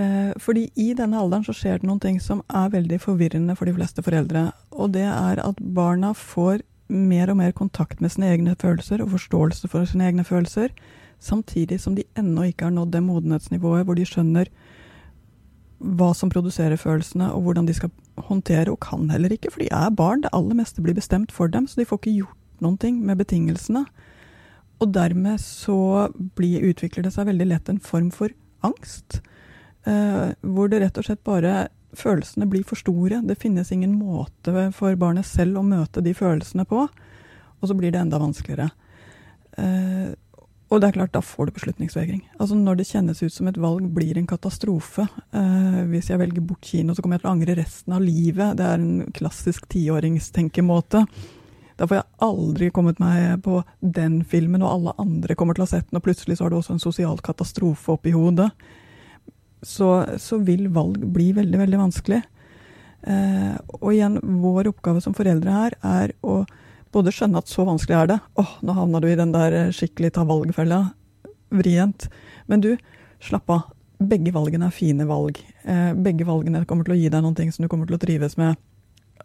Eh, 0.00 0.32
fordi 0.38 0.70
i 0.78 0.94
denne 0.96 1.18
alderen 1.20 1.44
så 1.44 1.52
skjer 1.56 1.80
det 1.80 1.88
noen 1.88 2.00
ting 2.00 2.20
som 2.22 2.42
er 2.48 2.72
veldig 2.72 3.00
forvirrende 3.02 3.56
for 3.58 3.68
de 3.68 3.74
fleste 3.76 4.04
foreldre. 4.06 4.52
Og 4.72 4.92
det 4.96 5.04
er 5.04 5.42
at 5.44 5.60
barna 5.60 6.14
får 6.16 6.62
mer 6.90 7.30
og 7.32 7.38
mer 7.40 7.54
kontakt 7.56 8.02
med 8.02 8.12
sine 8.12 8.28
egne 8.32 8.56
følelser 8.58 9.02
og 9.04 9.14
forståelse 9.14 9.70
for 9.70 9.88
sine 9.88 10.10
egne 10.10 10.24
følelser, 10.26 10.74
samtidig 11.20 11.80
som 11.80 11.96
de 11.96 12.06
ennå 12.18 12.48
ikke 12.50 12.68
har 12.68 12.74
nådd 12.74 12.92
det 12.94 13.02
modenhetsnivået 13.06 13.86
hvor 13.86 13.98
de 13.98 14.06
skjønner 14.08 14.50
hva 15.80 16.10
som 16.16 16.28
produserer 16.32 16.76
følelsene, 16.76 17.30
og 17.32 17.46
hvordan 17.46 17.68
de 17.68 17.74
skal 17.76 17.92
håndtere, 18.28 18.68
og 18.68 18.82
kan 18.84 19.08
heller 19.08 19.32
ikke, 19.32 19.50
for 19.52 19.62
de 19.62 19.70
er 19.72 19.94
barn. 19.96 20.20
Det 20.20 20.32
aller 20.36 20.58
meste 20.58 20.82
blir 20.84 20.96
bestemt 20.96 21.32
for 21.32 21.48
dem, 21.48 21.66
så 21.66 21.80
de 21.80 21.86
får 21.88 22.02
ikke 22.02 22.16
gjort 22.18 22.36
noen 22.60 22.76
ting 22.80 23.00
med 23.06 23.16
betingelsene. 23.22 23.86
Og 24.80 24.92
dermed 24.92 25.40
så 25.40 26.10
blir, 26.36 26.66
utvikler 26.68 27.06
det 27.06 27.14
seg 27.14 27.30
veldig 27.30 27.48
lett 27.48 27.72
en 27.72 27.80
form 27.80 28.10
for 28.12 28.32
angst. 28.64 29.22
Eh, 29.88 30.32
hvor 30.44 30.68
det 30.68 30.82
rett 30.82 31.00
og 31.00 31.06
slett 31.08 31.24
bare 31.24 31.70
Følelsene 31.96 32.46
blir 32.50 32.64
for 32.66 32.78
store. 32.78 33.22
Det 33.26 33.38
finnes 33.40 33.72
ingen 33.74 33.96
måte 33.98 34.70
for 34.76 34.96
barnet 35.00 35.26
selv 35.26 35.60
å 35.60 35.66
møte 35.66 36.02
de 36.04 36.14
følelsene 36.14 36.66
på. 36.68 36.86
Og 37.60 37.68
så 37.68 37.76
blir 37.76 37.92
det 37.92 38.00
enda 38.00 38.20
vanskeligere. 38.20 38.70
Eh, 39.58 40.12
og 40.70 40.78
det 40.78 40.86
er 40.86 40.94
klart, 41.00 41.12
da 41.16 41.22
får 41.24 41.48
du 41.48 41.56
beslutningsvegring. 41.56 42.20
Altså 42.38 42.54
Når 42.54 42.78
det 42.78 42.86
kjennes 42.92 43.22
ut 43.24 43.34
som 43.34 43.48
et 43.50 43.58
valg 43.58 43.88
blir 43.90 44.18
en 44.18 44.28
katastrofe. 44.30 45.08
Eh, 45.34 45.80
hvis 45.90 46.12
jeg 46.12 46.20
velger 46.20 46.46
bort 46.46 46.62
kino, 46.62 46.94
så 46.94 47.02
kommer 47.02 47.18
jeg 47.18 47.24
til 47.24 47.30
å 47.30 47.34
angre 47.34 47.58
resten 47.58 47.96
av 47.96 48.04
livet. 48.04 48.56
Det 48.56 48.68
er 48.68 48.78
en 48.78 49.12
klassisk 49.16 49.66
tiåringstenkemåte. 49.74 51.02
Da 51.80 51.88
får 51.88 51.96
jeg 51.96 52.10
aldri 52.22 52.68
kommet 52.70 53.00
meg 53.02 53.40
på 53.42 53.62
den 53.80 54.20
filmen, 54.28 54.62
og 54.62 54.70
alle 54.70 54.94
andre 55.00 55.34
kommer 55.34 55.56
til 55.56 55.64
å 55.64 55.66
ha 55.66 55.72
sett 55.72 55.88
den, 55.88 55.98
og 55.98 56.04
plutselig 56.04 56.36
så 56.38 56.46
har 56.46 56.52
du 56.52 56.58
også 56.60 56.76
en 56.76 56.82
sosial 56.82 57.18
katastrofe 57.24 57.96
oppi 57.96 58.12
hodet. 58.14 58.50
Så, 59.62 59.88
så 60.18 60.38
vil 60.40 60.68
valg 60.72 61.02
bli 61.12 61.30
veldig, 61.36 61.58
veldig 61.60 61.80
vanskelig. 61.80 62.20
Eh, 63.02 63.56
og 63.80 63.90
igjen, 63.92 64.18
vår 64.42 64.70
oppgave 64.72 65.02
som 65.04 65.16
foreldre 65.16 65.52
her 65.52 65.76
er 65.84 66.14
å 66.24 66.42
både 66.94 67.12
skjønne 67.14 67.40
at 67.40 67.50
så 67.50 67.64
vanskelig 67.68 67.96
er 67.96 68.08
det. 68.10 68.18
åh, 68.40 68.56
nå 68.66 68.74
havna 68.76 69.00
du 69.00 69.08
i 69.10 69.18
den 69.18 69.34
der 69.34 69.70
skikkelig 69.74 70.14
ta 70.16 70.24
valgfella. 70.28 70.82
Vrient. 71.50 72.08
Men 72.50 72.64
du, 72.64 72.74
slapp 73.22 73.52
av. 73.52 73.68
Begge 74.00 74.32
valgene 74.32 74.70
er 74.70 74.74
fine 74.74 75.04
valg. 75.04 75.38
Eh, 75.68 75.92
begge 75.92 76.24
valgene 76.24 76.64
kommer 76.64 76.88
til 76.88 76.96
å 76.96 77.00
gi 77.00 77.10
deg 77.12 77.24
noen 77.24 77.36
ting 77.36 77.52
som 77.52 77.64
du 77.64 77.68
kommer 77.68 77.88
til 77.88 77.98
å 77.98 78.02
trives 78.02 78.38
med. 78.40 78.56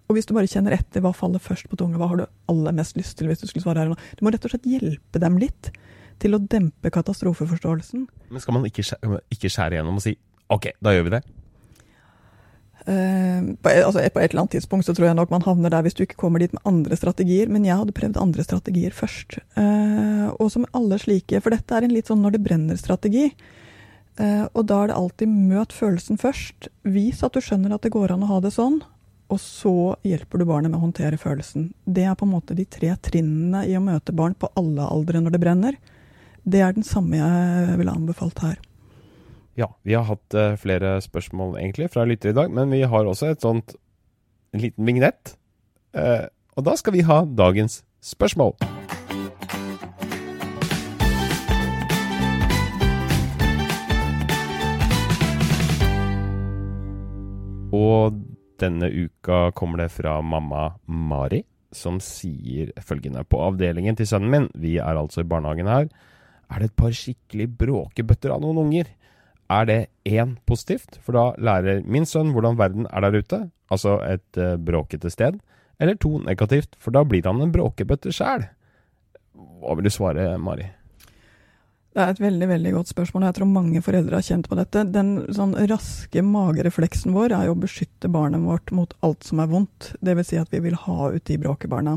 Og 0.06 0.18
hvis 0.18 0.28
du 0.28 0.36
bare 0.36 0.50
kjenner 0.52 0.76
etter, 0.76 1.02
hva 1.02 1.14
faller 1.16 1.42
først 1.42 1.70
på 1.72 1.80
tunga, 1.80 1.98
hva 1.98 2.12
har 2.12 2.20
du 2.20 2.26
aller 2.52 2.76
mest 2.76 2.98
lyst 3.00 3.16
til 3.18 3.32
hvis 3.32 3.42
du 3.42 3.48
skulle 3.48 3.64
svare 3.64 3.82
her 3.82 3.90
nå? 3.90 3.98
Du 4.18 4.26
må 4.26 4.34
rett 4.34 4.44
og 4.46 4.52
slett 4.52 4.68
hjelpe 4.70 5.22
dem 5.22 5.40
litt 5.42 5.72
til 6.22 6.38
å 6.38 6.42
dempe 6.42 6.92
katastrofeforståelsen. 6.94 8.06
Men 8.32 8.44
skal 8.44 8.58
man 8.58 8.68
ikke 8.70 8.86
skjære, 8.86 9.24
ikke 9.34 9.52
skjære 9.52 9.80
gjennom 9.80 10.00
og 10.00 10.06
si 10.06 10.16
OK, 10.54 10.70
da 10.84 10.94
gjør 10.94 11.08
vi 11.08 11.16
det? 11.16 11.24
Uh, 12.86 13.56
på, 13.66 13.72
altså, 13.72 14.04
på, 14.14 14.22
et 14.22 14.30
eller 14.30 14.44
annet 14.44 14.56
tidspunkt 14.60 14.86
så 14.86 14.94
tror 14.94 15.08
jeg 15.08 15.18
nok 15.18 15.32
man 15.34 15.42
havner 15.42 15.74
der 15.74 15.82
hvis 15.82 15.96
du 15.98 16.04
ikke 16.06 16.20
kommer 16.22 16.44
dit 16.44 16.54
med 16.54 16.62
andre 16.70 16.98
strategier. 17.00 17.50
Men 17.50 17.66
jeg 17.66 17.78
hadde 17.80 17.96
prøvd 17.98 18.22
andre 18.22 18.46
strategier 18.46 18.94
først. 18.94 19.40
Uh, 19.58 20.30
og 20.38 20.52
som 20.54 20.68
alle 20.78 21.00
slike, 21.02 21.42
for 21.42 21.56
dette 21.56 21.76
er 21.76 21.88
en 21.88 21.96
litt 21.96 22.12
sånn 22.12 22.22
når 22.22 22.38
det 22.38 22.44
brenner-strategi. 22.46 23.30
Uh, 24.20 24.46
og 24.54 24.68
da 24.70 24.84
er 24.84 24.92
det 24.92 25.00
alltid 25.00 25.34
møt 25.34 25.74
følelsen 25.76 26.22
først. 26.22 26.70
Vis 26.86 27.24
at 27.26 27.34
du 27.34 27.42
skjønner 27.42 27.74
at 27.76 27.88
det 27.88 27.96
går 27.96 28.14
an 28.14 28.28
å 28.28 28.36
ha 28.36 28.44
det 28.46 28.54
sånn. 28.56 28.84
Og 29.34 29.42
så 29.42 29.96
hjelper 30.06 30.38
du 30.38 30.46
barnet 30.46 30.70
med 30.70 30.78
å 30.78 30.86
håndtere 30.86 31.18
følelsen. 31.18 31.72
Det 31.90 32.06
er 32.06 32.14
på 32.18 32.28
en 32.28 32.36
måte 32.36 32.54
de 32.58 32.68
tre 32.70 32.94
trinnene 33.02 33.64
i 33.66 33.74
å 33.74 33.82
møte 33.82 34.14
barn 34.14 34.38
på 34.38 34.52
alle 34.60 34.86
aldre 34.86 35.24
når 35.24 35.34
det 35.34 35.42
brenner. 35.42 35.80
Det 36.46 36.60
er 36.62 36.76
den 36.78 36.86
samme 36.86 37.18
jeg 37.18 37.78
ville 37.80 37.90
anbefalt 37.90 38.38
her. 38.46 38.60
Ja, 39.58 39.72
vi 39.82 39.96
har 39.98 40.06
hatt 40.06 40.36
uh, 40.38 40.54
flere 40.62 41.00
spørsmål 41.02 41.56
egentlig 41.58 41.88
fra 41.90 42.06
lyttere 42.06 42.36
i 42.36 42.38
dag, 42.38 42.54
men 42.54 42.70
vi 42.70 42.84
har 42.86 43.08
også 43.10 43.32
et 43.34 43.42
sånt 43.42 43.74
en 44.54 44.62
liten 44.62 44.86
vignett. 44.86 45.34
Uh, 45.98 46.30
og 46.54 46.68
da 46.68 46.78
skal 46.78 46.94
vi 46.94 47.02
ha 47.08 47.24
dagens 47.26 47.82
spørsmål. 48.06 48.54
Og 57.74 58.22
denne 58.62 58.94
uka 58.94 59.50
kommer 59.58 59.82
det 59.82 59.94
fra 59.98 60.20
mamma 60.22 60.76
Mari, 60.86 61.42
som 61.74 61.98
sier 61.98 62.70
følgende 62.86 63.26
på 63.26 63.42
avdelingen 63.50 63.98
til 63.98 64.14
sønnen 64.14 64.30
min, 64.32 64.52
vi 64.54 64.78
er 64.78 64.94
altså 64.94 65.26
i 65.26 65.28
barnehagen 65.28 65.68
her, 65.68 65.90
er 66.52 66.62
det 66.62 66.70
et 66.70 66.78
par 66.78 66.94
skikkelig 66.96 67.50
bråkebøtter 67.60 68.34
av 68.36 68.44
noen 68.44 68.64
unger 68.68 68.92
er 69.52 69.68
det 69.70 69.80
én 70.06 70.38
positivt, 70.46 70.98
for 71.06 71.18
da 71.18 71.26
lærer 71.38 71.84
min 71.86 72.08
sønn 72.10 72.34
hvordan 72.34 72.58
verden 72.58 72.88
er 72.90 73.06
der 73.06 73.20
ute, 73.20 73.42
altså 73.70 74.00
et 74.06 74.40
uh, 74.42 74.56
bråkete 74.58 75.12
sted, 75.14 75.38
eller 75.80 76.00
to 76.00 76.18
negativt, 76.24 76.74
for 76.80 76.96
da 76.96 77.04
blir 77.06 77.26
han 77.28 77.44
en 77.44 77.54
bråkebøtte 77.54 78.14
sjæl. 78.16 78.48
Hva 79.36 79.76
vil 79.78 79.88
du 79.88 79.94
svare, 79.94 80.34
Mari? 80.42 80.72
Det 81.96 82.04
er 82.04 82.12
et 82.12 82.20
veldig 82.20 82.48
veldig 82.50 82.72
godt 82.76 82.90
spørsmål, 82.92 83.24
og 83.24 83.30
jeg 83.30 83.38
tror 83.38 83.52
mange 83.54 83.82
foreldre 83.84 84.18
har 84.18 84.26
kjent 84.28 84.50
på 84.52 84.58
dette. 84.60 84.82
Den 84.92 85.14
sånn 85.36 85.54
raske 85.72 86.24
magerefleksen 86.28 87.14
vår 87.16 87.36
er 87.38 87.48
jo 87.48 87.54
å 87.56 87.62
beskytte 87.62 88.12
barnet 88.12 88.44
vårt 88.44 88.74
mot 88.76 88.92
alt 89.06 89.24
som 89.24 89.40
er 89.40 89.48
vondt. 89.52 89.94
Dvs. 90.04 90.28
Si 90.34 90.40
at 90.42 90.52
vi 90.52 90.60
vil 90.66 90.76
ha 90.82 91.14
ut 91.14 91.24
de 91.24 91.38
bråkebarna. 91.40 91.96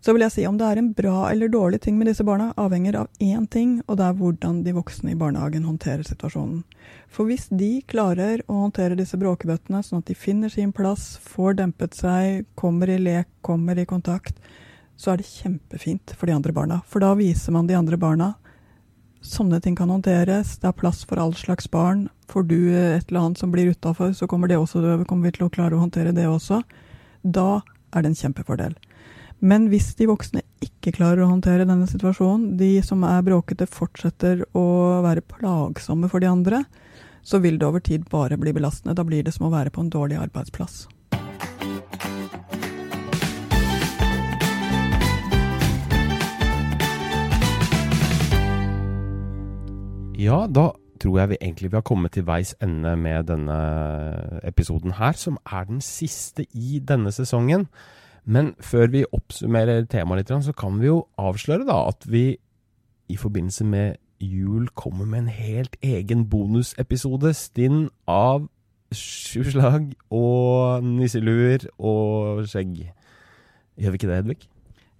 Så 0.00 0.12
vil 0.12 0.22
jeg 0.26 0.34
si 0.34 0.44
om 0.46 0.58
det 0.58 0.66
er 0.68 0.80
en 0.80 0.92
bra 0.96 1.26
eller 1.30 1.50
dårlig 1.50 1.80
ting 1.82 1.96
med 1.98 2.10
disse 2.10 2.24
barna, 2.26 2.52
avhenger 2.60 3.00
av 3.02 3.08
én 3.22 3.46
ting, 3.50 3.80
og 3.86 3.98
det 3.98 4.06
er 4.06 4.18
hvordan 4.20 4.62
de 4.66 4.74
voksne 4.76 5.14
i 5.14 5.18
barnehagen 5.18 5.66
håndterer 5.66 6.06
situasjonen. 6.06 6.62
For 7.10 7.26
hvis 7.26 7.48
de 7.50 7.80
klarer 7.88 8.44
å 8.46 8.60
håndtere 8.66 8.98
disse 8.98 9.18
bråkebøttene 9.18 9.82
sånn 9.82 10.04
at 10.04 10.10
de 10.10 10.18
finner 10.18 10.52
sin 10.52 10.72
plass, 10.76 11.16
får 11.22 11.58
dempet 11.62 11.96
seg, 11.98 12.46
kommer 12.54 12.92
i 12.92 13.00
lek, 13.02 13.30
kommer 13.42 13.78
i 13.78 13.88
kontakt, 13.88 14.38
så 14.96 15.12
er 15.12 15.20
det 15.20 15.28
kjempefint 15.28 16.14
for 16.16 16.28
de 16.28 16.36
andre 16.36 16.54
barna. 16.56 16.80
For 16.88 17.04
da 17.04 17.12
viser 17.18 17.52
man 17.56 17.68
de 17.68 17.76
andre 17.76 17.98
barna 18.00 18.34
sånne 19.26 19.60
ting 19.62 19.76
kan 19.76 19.90
håndteres, 19.90 20.56
det 20.62 20.70
er 20.70 20.76
plass 20.76 21.04
for 21.08 21.20
all 21.20 21.34
slags 21.34 21.68
barn. 21.70 22.06
Får 22.30 22.46
du 22.50 22.58
et 22.70 23.08
eller 23.08 23.20
annet 23.20 23.38
som 23.40 23.52
blir 23.52 23.72
utafor, 23.72 24.12
så 24.14 24.28
kommer, 24.30 24.52
også, 24.56 24.82
kommer 25.06 25.28
vi 25.28 25.36
til 25.36 25.46
å 25.46 25.52
klare 25.52 25.76
å 25.76 25.82
håndtere 25.82 26.14
det 26.16 26.26
også. 26.30 26.62
Da 27.22 27.62
er 27.92 28.04
det 28.04 28.12
en 28.12 28.20
kjempefordel. 28.20 28.76
Men 29.44 29.66
hvis 29.68 29.90
de 29.98 30.06
voksne 30.08 30.40
ikke 30.64 30.94
klarer 30.96 31.26
å 31.26 31.28
håndtere 31.28 31.66
denne 31.68 31.84
situasjonen, 31.90 32.54
de 32.56 32.78
som 32.80 33.02
er 33.04 33.24
bråkete 33.26 33.66
fortsetter 33.68 34.46
å 34.56 34.66
være 35.04 35.24
plagsomme 35.28 36.08
for 36.08 36.24
de 36.24 36.30
andre, 36.30 36.62
så 37.20 37.42
vil 37.44 37.58
det 37.60 37.66
over 37.68 37.82
tid 37.84 38.06
bare 38.08 38.38
bli 38.40 38.54
belastende. 38.56 38.96
Da 38.96 39.04
blir 39.04 39.26
det 39.26 39.34
som 39.36 39.48
å 39.48 39.52
være 39.52 39.74
på 39.74 39.84
en 39.84 39.90
dårlig 39.92 40.16
arbeidsplass. 40.22 40.86
Ja, 50.16 50.46
da 50.48 50.70
tror 50.96 51.18
jeg 51.20 51.34
vi 51.34 51.40
egentlig 51.42 51.74
vi 51.74 51.76
har 51.76 51.84
kommet 51.84 52.16
til 52.16 52.24
veis 52.24 52.54
ende 52.64 52.94
med 52.96 53.28
denne 53.28 53.60
episoden 54.48 54.96
her, 54.96 55.12
som 55.12 55.36
er 55.44 55.68
den 55.68 55.84
siste 55.84 56.48
i 56.56 56.80
denne 56.80 57.12
sesongen. 57.12 57.68
Men 58.26 58.54
før 58.58 58.90
vi 58.90 59.04
oppsummerer 59.14 59.86
temaet 59.90 60.24
litt, 60.24 60.34
så 60.42 60.54
kan 60.56 60.80
vi 60.80 60.90
jo 60.90 61.04
avsløre 61.20 61.66
da 61.68 61.84
at 61.92 62.06
vi 62.10 62.26
i 63.06 63.16
forbindelse 63.20 63.64
med 63.64 64.02
Jul 64.18 64.66
kommer 64.74 65.06
med 65.06 65.26
en 65.26 65.32
helt 65.32 65.76
egen 65.84 66.24
bonusepisode 66.30 67.34
stinn 67.36 67.86
av 68.10 68.48
sju 68.94 69.44
slag 69.44 69.90
og 70.14 70.84
nisseluer 70.86 71.68
og 71.76 72.46
skjegg. 72.48 72.86
Gjør 73.76 73.92
vi 73.92 74.00
ikke 74.00 74.10
det, 74.10 74.20
Hedvig? 74.22 74.38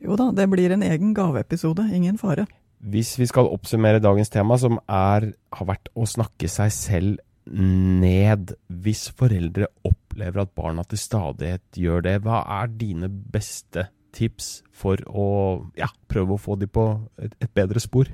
Jo 0.04 0.18
da, 0.20 0.28
det 0.36 0.46
blir 0.52 0.74
en 0.74 0.84
egen 0.84 1.14
gaveepisode, 1.16 1.88
ingen 1.96 2.20
fare. 2.20 2.44
Hvis 2.84 3.14
vi 3.18 3.26
skal 3.26 3.48
oppsummere 3.48 4.02
dagens 4.04 4.30
tema, 4.30 4.58
som 4.60 4.76
er, 4.84 5.32
har 5.32 5.68
vært 5.70 5.88
å 5.96 6.04
snakke 6.06 6.50
seg 6.50 6.74
selv 6.74 7.22
ned 7.46 8.56
Hvis 8.66 9.04
foreldre 9.14 9.68
opplever 9.86 9.95
at 10.20 10.54
barna 10.56 10.84
til 10.88 10.98
stadighet 10.98 11.76
gjør 11.76 12.04
det, 12.06 12.16
hva 12.24 12.42
er 12.62 12.72
dine 12.72 13.08
beste 13.08 13.88
tips 14.16 14.62
for 14.72 15.00
å 15.08 15.28
ja, 15.76 15.88
prøve 16.08 16.36
å 16.36 16.40
få 16.40 16.56
dem 16.56 16.72
på 16.72 16.86
et, 17.20 17.34
et 17.42 17.52
bedre 17.52 17.80
spor? 17.82 18.08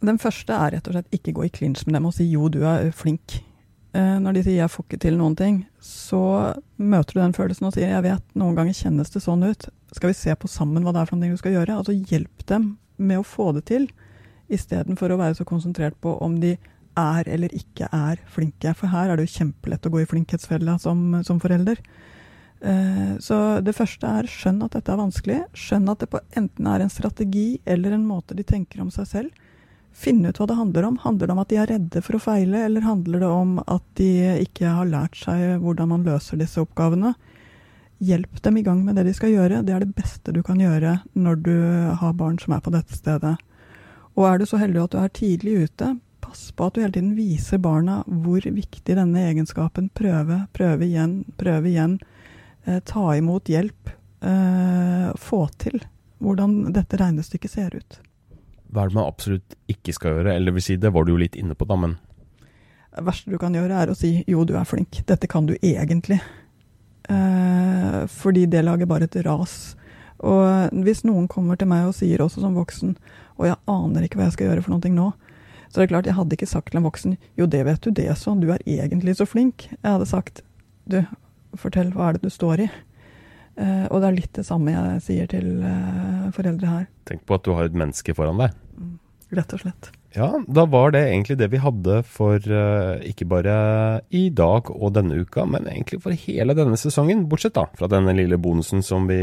Den 0.00 0.18
første 0.20 0.56
er 0.56 0.76
rett 0.76 0.88
og 0.88 0.96
slett 0.96 1.14
ikke 1.14 1.34
gå 1.36 1.46
i 1.46 1.52
klinsj 1.52 1.84
med 1.86 1.98
dem 1.98 2.08
og 2.08 2.14
si 2.16 2.28
jo, 2.30 2.48
du 2.48 2.62
er 2.64 2.88
flink. 2.96 3.40
Eh, 3.92 4.16
når 4.22 4.36
de 4.36 4.44
sier 4.46 4.60
jeg 4.60 4.72
får 4.72 4.86
ikke 4.86 5.00
til 5.02 5.18
noen 5.18 5.34
ting, 5.36 5.64
så 5.82 6.22
møter 6.78 7.16
du 7.16 7.20
den 7.20 7.36
følelsen 7.36 7.68
og 7.68 7.74
sier 7.74 7.90
jeg 7.90 8.06
vet, 8.06 8.24
noen 8.38 8.56
ganger 8.56 8.76
kjennes 8.76 9.10
det 9.12 9.22
sånn 9.24 9.42
ut. 9.44 9.66
Skal 9.96 10.12
vi 10.12 10.18
se 10.18 10.36
på 10.38 10.48
sammen 10.50 10.86
hva 10.86 10.94
det 10.94 11.02
er 11.02 11.10
for 11.10 11.20
noe 11.20 11.34
du 11.34 11.40
skal 11.40 11.56
gjøre? 11.58 11.80
Altså 11.82 11.96
hjelp 11.98 12.46
dem 12.48 12.76
med 13.00 13.20
å 13.20 13.26
få 13.26 13.50
det 13.56 13.66
til, 13.70 13.88
istedenfor 14.50 15.12
å 15.12 15.18
være 15.20 15.40
så 15.40 15.46
konsentrert 15.48 15.98
på 16.02 16.14
om 16.22 16.38
de 16.42 16.54
er 17.00 17.28
eller 17.34 17.52
ikke 17.56 17.88
er 17.92 18.20
flinke. 18.30 18.74
For 18.76 18.92
her 18.92 19.10
er 19.10 19.18
det 19.18 19.28
jo 19.28 19.38
kjempelett 19.40 19.86
å 19.86 19.92
gå 19.92 20.02
i 20.02 20.08
flinkhetsfella 20.08 20.78
som, 20.82 21.20
som 21.26 21.40
forelder. 21.42 21.80
Eh, 22.60 23.16
så 23.24 23.60
det 23.64 23.76
første 23.76 24.08
er 24.20 24.28
skjønn 24.28 24.60
at 24.66 24.76
dette 24.76 24.92
er 24.92 25.00
vanskelig. 25.00 25.38
Skjønn 25.56 25.88
at 25.92 26.02
det 26.02 26.10
på 26.12 26.20
enten 26.36 26.68
er 26.68 26.84
en 26.84 26.92
strategi 26.92 27.60
eller 27.64 27.96
en 27.96 28.06
måte 28.08 28.36
de 28.36 28.44
tenker 28.46 28.82
om 28.84 28.92
seg 28.94 29.08
selv. 29.08 29.46
Finne 29.96 30.30
ut 30.30 30.38
hva 30.38 30.46
det 30.46 30.58
handler 30.58 30.86
om. 30.86 31.00
Handler 31.02 31.26
det 31.26 31.34
om 31.34 31.42
at 31.42 31.50
de 31.50 31.58
er 31.60 31.70
redde 31.72 32.02
for 32.04 32.16
å 32.16 32.22
feile, 32.22 32.64
eller 32.68 32.86
handler 32.86 33.24
det 33.24 33.30
om 33.34 33.58
at 33.64 33.84
de 33.98 34.10
ikke 34.44 34.70
har 34.76 34.88
lært 34.88 35.18
seg 35.18 35.58
hvordan 35.64 35.90
man 35.90 36.06
løser 36.06 36.40
disse 36.40 36.62
oppgavene? 36.62 37.14
Hjelp 38.00 38.38
dem 38.44 38.56
i 38.56 38.64
gang 38.64 38.84
med 38.84 38.96
det 38.96 39.08
de 39.10 39.16
skal 39.16 39.34
gjøre. 39.34 39.64
Det 39.66 39.74
er 39.74 39.84
det 39.84 39.96
beste 39.96 40.32
du 40.32 40.40
kan 40.46 40.60
gjøre 40.60 41.00
når 41.18 41.42
du 41.44 41.56
har 42.00 42.14
barn 42.16 42.38
som 42.40 42.54
er 42.56 42.62
på 42.64 42.72
dette 42.72 42.96
stedet. 42.96 43.34
Og 44.16 44.24
er 44.28 44.38
du 44.40 44.46
så 44.48 44.60
heldig 44.60 44.84
at 44.84 44.94
du 44.94 45.00
er 45.02 45.12
tidlig 45.16 45.56
ute, 45.66 45.90
pass 46.30 46.52
på 46.52 46.66
at 46.66 46.74
du 46.74 46.80
hele 46.84 46.94
tiden 46.94 47.14
viser 47.18 47.58
barna 47.58 48.00
hvor 48.06 48.44
viktig 48.44 48.94
denne 48.94 49.22
egenskapen 49.32 49.88
prøve, 49.98 50.44
prøve 50.54 50.86
igjen, 50.86 51.24
prøve 51.40 51.72
igjen. 51.72 51.96
Eh, 52.64 52.78
ta 52.86 53.16
imot 53.18 53.50
hjelp. 53.50 53.90
Eh, 54.22 55.08
få 55.18 55.40
til 55.58 55.80
hvordan 56.20 56.70
dette 56.76 57.00
regnestykket 57.00 57.50
ser 57.50 57.74
ut. 57.74 57.98
Hva 58.70 58.84
er 58.84 58.92
det 58.92 58.98
man 59.00 59.08
absolutt 59.08 59.56
ikke 59.72 59.94
skal 59.96 60.20
gjøre? 60.20 60.36
Eller 60.36 60.54
vil 60.54 60.62
si, 60.62 60.76
det 60.78 60.92
var 60.94 61.06
du 61.06 61.16
jo 61.16 61.18
litt 61.18 61.38
inne 61.40 61.56
på, 61.58 61.66
da, 61.66 61.78
men 61.80 61.98
Det 62.90 63.04
verste 63.06 63.30
du 63.30 63.38
kan 63.38 63.54
gjøre, 63.54 63.82
er 63.82 63.90
å 63.90 63.96
si 63.96 64.24
'jo, 64.26 64.44
du 64.44 64.54
er 64.58 64.66
flink'. 64.66 65.04
Dette 65.06 65.26
kan 65.26 65.46
du 65.46 65.54
egentlig. 65.62 66.20
Eh, 67.08 68.06
fordi 68.06 68.46
det 68.46 68.64
lager 68.64 68.86
bare 68.86 69.04
et 69.04 69.24
ras. 69.24 69.76
Og 70.18 70.70
hvis 70.84 71.04
noen 71.04 71.28
kommer 71.28 71.56
til 71.56 71.68
meg 71.68 71.86
og 71.86 71.94
sier 71.94 72.18
også 72.18 72.40
som 72.40 72.54
voksen 72.54 72.96
'og 73.38 73.46
jeg 73.46 73.56
aner 73.66 74.02
ikke 74.02 74.18
hva 74.18 74.26
jeg 74.26 74.32
skal 74.32 74.46
gjøre 74.46 74.62
for 74.62 74.70
noe 74.70 74.90
nå', 74.90 75.12
så 75.70 75.78
det 75.78 75.86
er 75.86 75.92
klart, 75.92 76.06
jeg 76.10 76.18
hadde 76.18 76.34
ikke 76.34 76.50
sagt 76.50 76.72
til 76.72 76.80
en 76.80 76.86
voksen 76.88 77.16
'jo, 77.38 77.46
det 77.46 77.64
vet 77.64 77.80
du 77.80 77.90
det 77.94 78.10
så, 78.18 78.34
du 78.34 78.50
er 78.50 78.58
egentlig 78.66 79.16
så 79.16 79.24
flink'. 79.24 79.70
Jeg 79.70 79.90
hadde 79.90 80.06
sagt 80.06 80.42
'du, 80.90 81.04
fortell, 81.54 81.92
hva 81.94 82.08
er 82.08 82.12
det 82.18 82.22
du 82.26 82.30
står 82.30 82.66
i'? 82.66 82.70
Uh, 83.60 83.86
og 83.90 84.00
det 84.00 84.08
er 84.08 84.16
litt 84.16 84.36
det 84.38 84.46
samme 84.46 84.72
jeg 84.72 85.00
sier 85.04 85.26
til 85.28 85.60
uh, 85.60 86.30
foreldre 86.32 86.66
her. 86.66 86.84
Tenk 87.06 87.26
på 87.26 87.36
at 87.36 87.44
du 87.44 87.52
har 87.52 87.68
et 87.68 87.76
menneske 87.76 88.14
foran 88.16 88.40
deg. 88.40 88.54
Mm, 88.78 88.94
rett 89.36 89.52
og 89.52 89.60
slett. 89.60 89.90
Ja, 90.16 90.30
da 90.48 90.64
var 90.66 90.90
det 90.94 91.04
egentlig 91.06 91.36
det 91.38 91.50
vi 91.52 91.60
hadde 91.60 92.00
for 92.02 92.40
uh, 92.40 92.96
ikke 93.04 93.28
bare 93.28 94.00
i 94.10 94.30
dag 94.30 94.70
og 94.72 94.94
denne 94.96 95.20
uka, 95.22 95.44
men 95.44 95.68
egentlig 95.68 96.00
for 96.02 96.16
hele 96.24 96.56
denne 96.56 96.78
sesongen. 96.80 97.28
Bortsett 97.28 97.54
da 97.58 97.68
fra 97.76 97.90
denne 97.90 98.16
lille 98.16 98.40
bonusen 98.40 98.82
som 98.82 99.06
vi 99.10 99.20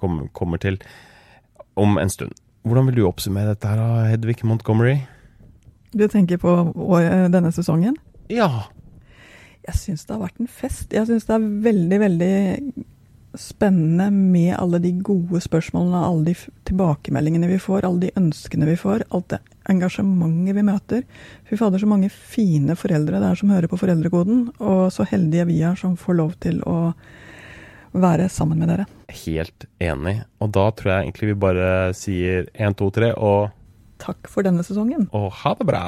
kom, 0.00 0.24
kommer 0.32 0.58
til 0.58 0.80
om 1.78 2.00
en 2.00 2.10
stund. 2.10 2.32
Hvordan 2.64 2.88
vil 2.88 3.02
du 3.02 3.06
oppsummere 3.08 3.52
dette 3.52 3.68
her, 3.68 4.10
Hedvig 4.10 4.40
Montgomery? 4.44 4.98
Du 5.90 6.06
tenker 6.08 6.38
på 6.38 6.54
denne 7.32 7.50
sesongen? 7.54 7.96
Ja. 8.30 8.68
Jeg 9.66 9.76
syns 9.76 10.06
det 10.06 10.14
har 10.14 10.22
vært 10.22 10.40
en 10.40 10.50
fest. 10.50 10.92
Jeg 10.94 11.08
syns 11.08 11.26
det 11.28 11.36
er 11.36 11.50
veldig, 11.66 11.98
veldig 12.04 12.34
spennende 13.38 14.10
med 14.10 14.56
alle 14.58 14.80
de 14.82 14.90
gode 15.06 15.40
spørsmålene, 15.42 16.02
alle 16.02 16.32
de 16.32 16.34
tilbakemeldingene 16.66 17.50
vi 17.50 17.58
får, 17.62 17.84
alle 17.86 18.08
de 18.08 18.12
ønskene 18.18 18.66
vi 18.66 18.76
får, 18.78 19.04
alt 19.14 19.28
det 19.34 19.40
engasjementet 19.70 20.56
vi 20.56 20.64
møter. 20.66 21.04
Fy 21.46 21.58
fader, 21.60 21.78
så 21.78 21.90
mange 21.90 22.10
fine 22.10 22.74
foreldre 22.78 23.20
det 23.22 23.30
er 23.30 23.38
som 23.38 23.52
hører 23.54 23.70
på 23.70 23.78
Foreldrekoden, 23.78 24.48
og 24.58 24.88
så 24.94 25.06
heldige 25.10 25.46
vi 25.50 25.60
er 25.66 25.78
som 25.78 25.94
får 26.00 26.18
lov 26.18 26.34
til 26.42 26.58
å 26.66 26.92
være 27.90 28.28
sammen 28.30 28.58
med 28.62 28.70
dere. 28.70 28.88
Helt 29.24 29.66
enig. 29.82 30.20
Og 30.42 30.50
da 30.54 30.68
tror 30.74 30.92
jeg 30.92 31.06
egentlig 31.06 31.32
vi 31.32 31.40
bare 31.46 31.70
sier 31.98 32.50
én, 32.54 32.74
to, 32.78 32.90
tre 32.94 33.12
og 33.14 33.50
Takk 34.00 34.30
for 34.32 34.46
denne 34.46 34.64
sesongen. 34.66 35.08
Og 35.12 35.32
ha 35.42 35.54
det 35.58 35.66
bra. 35.68 35.84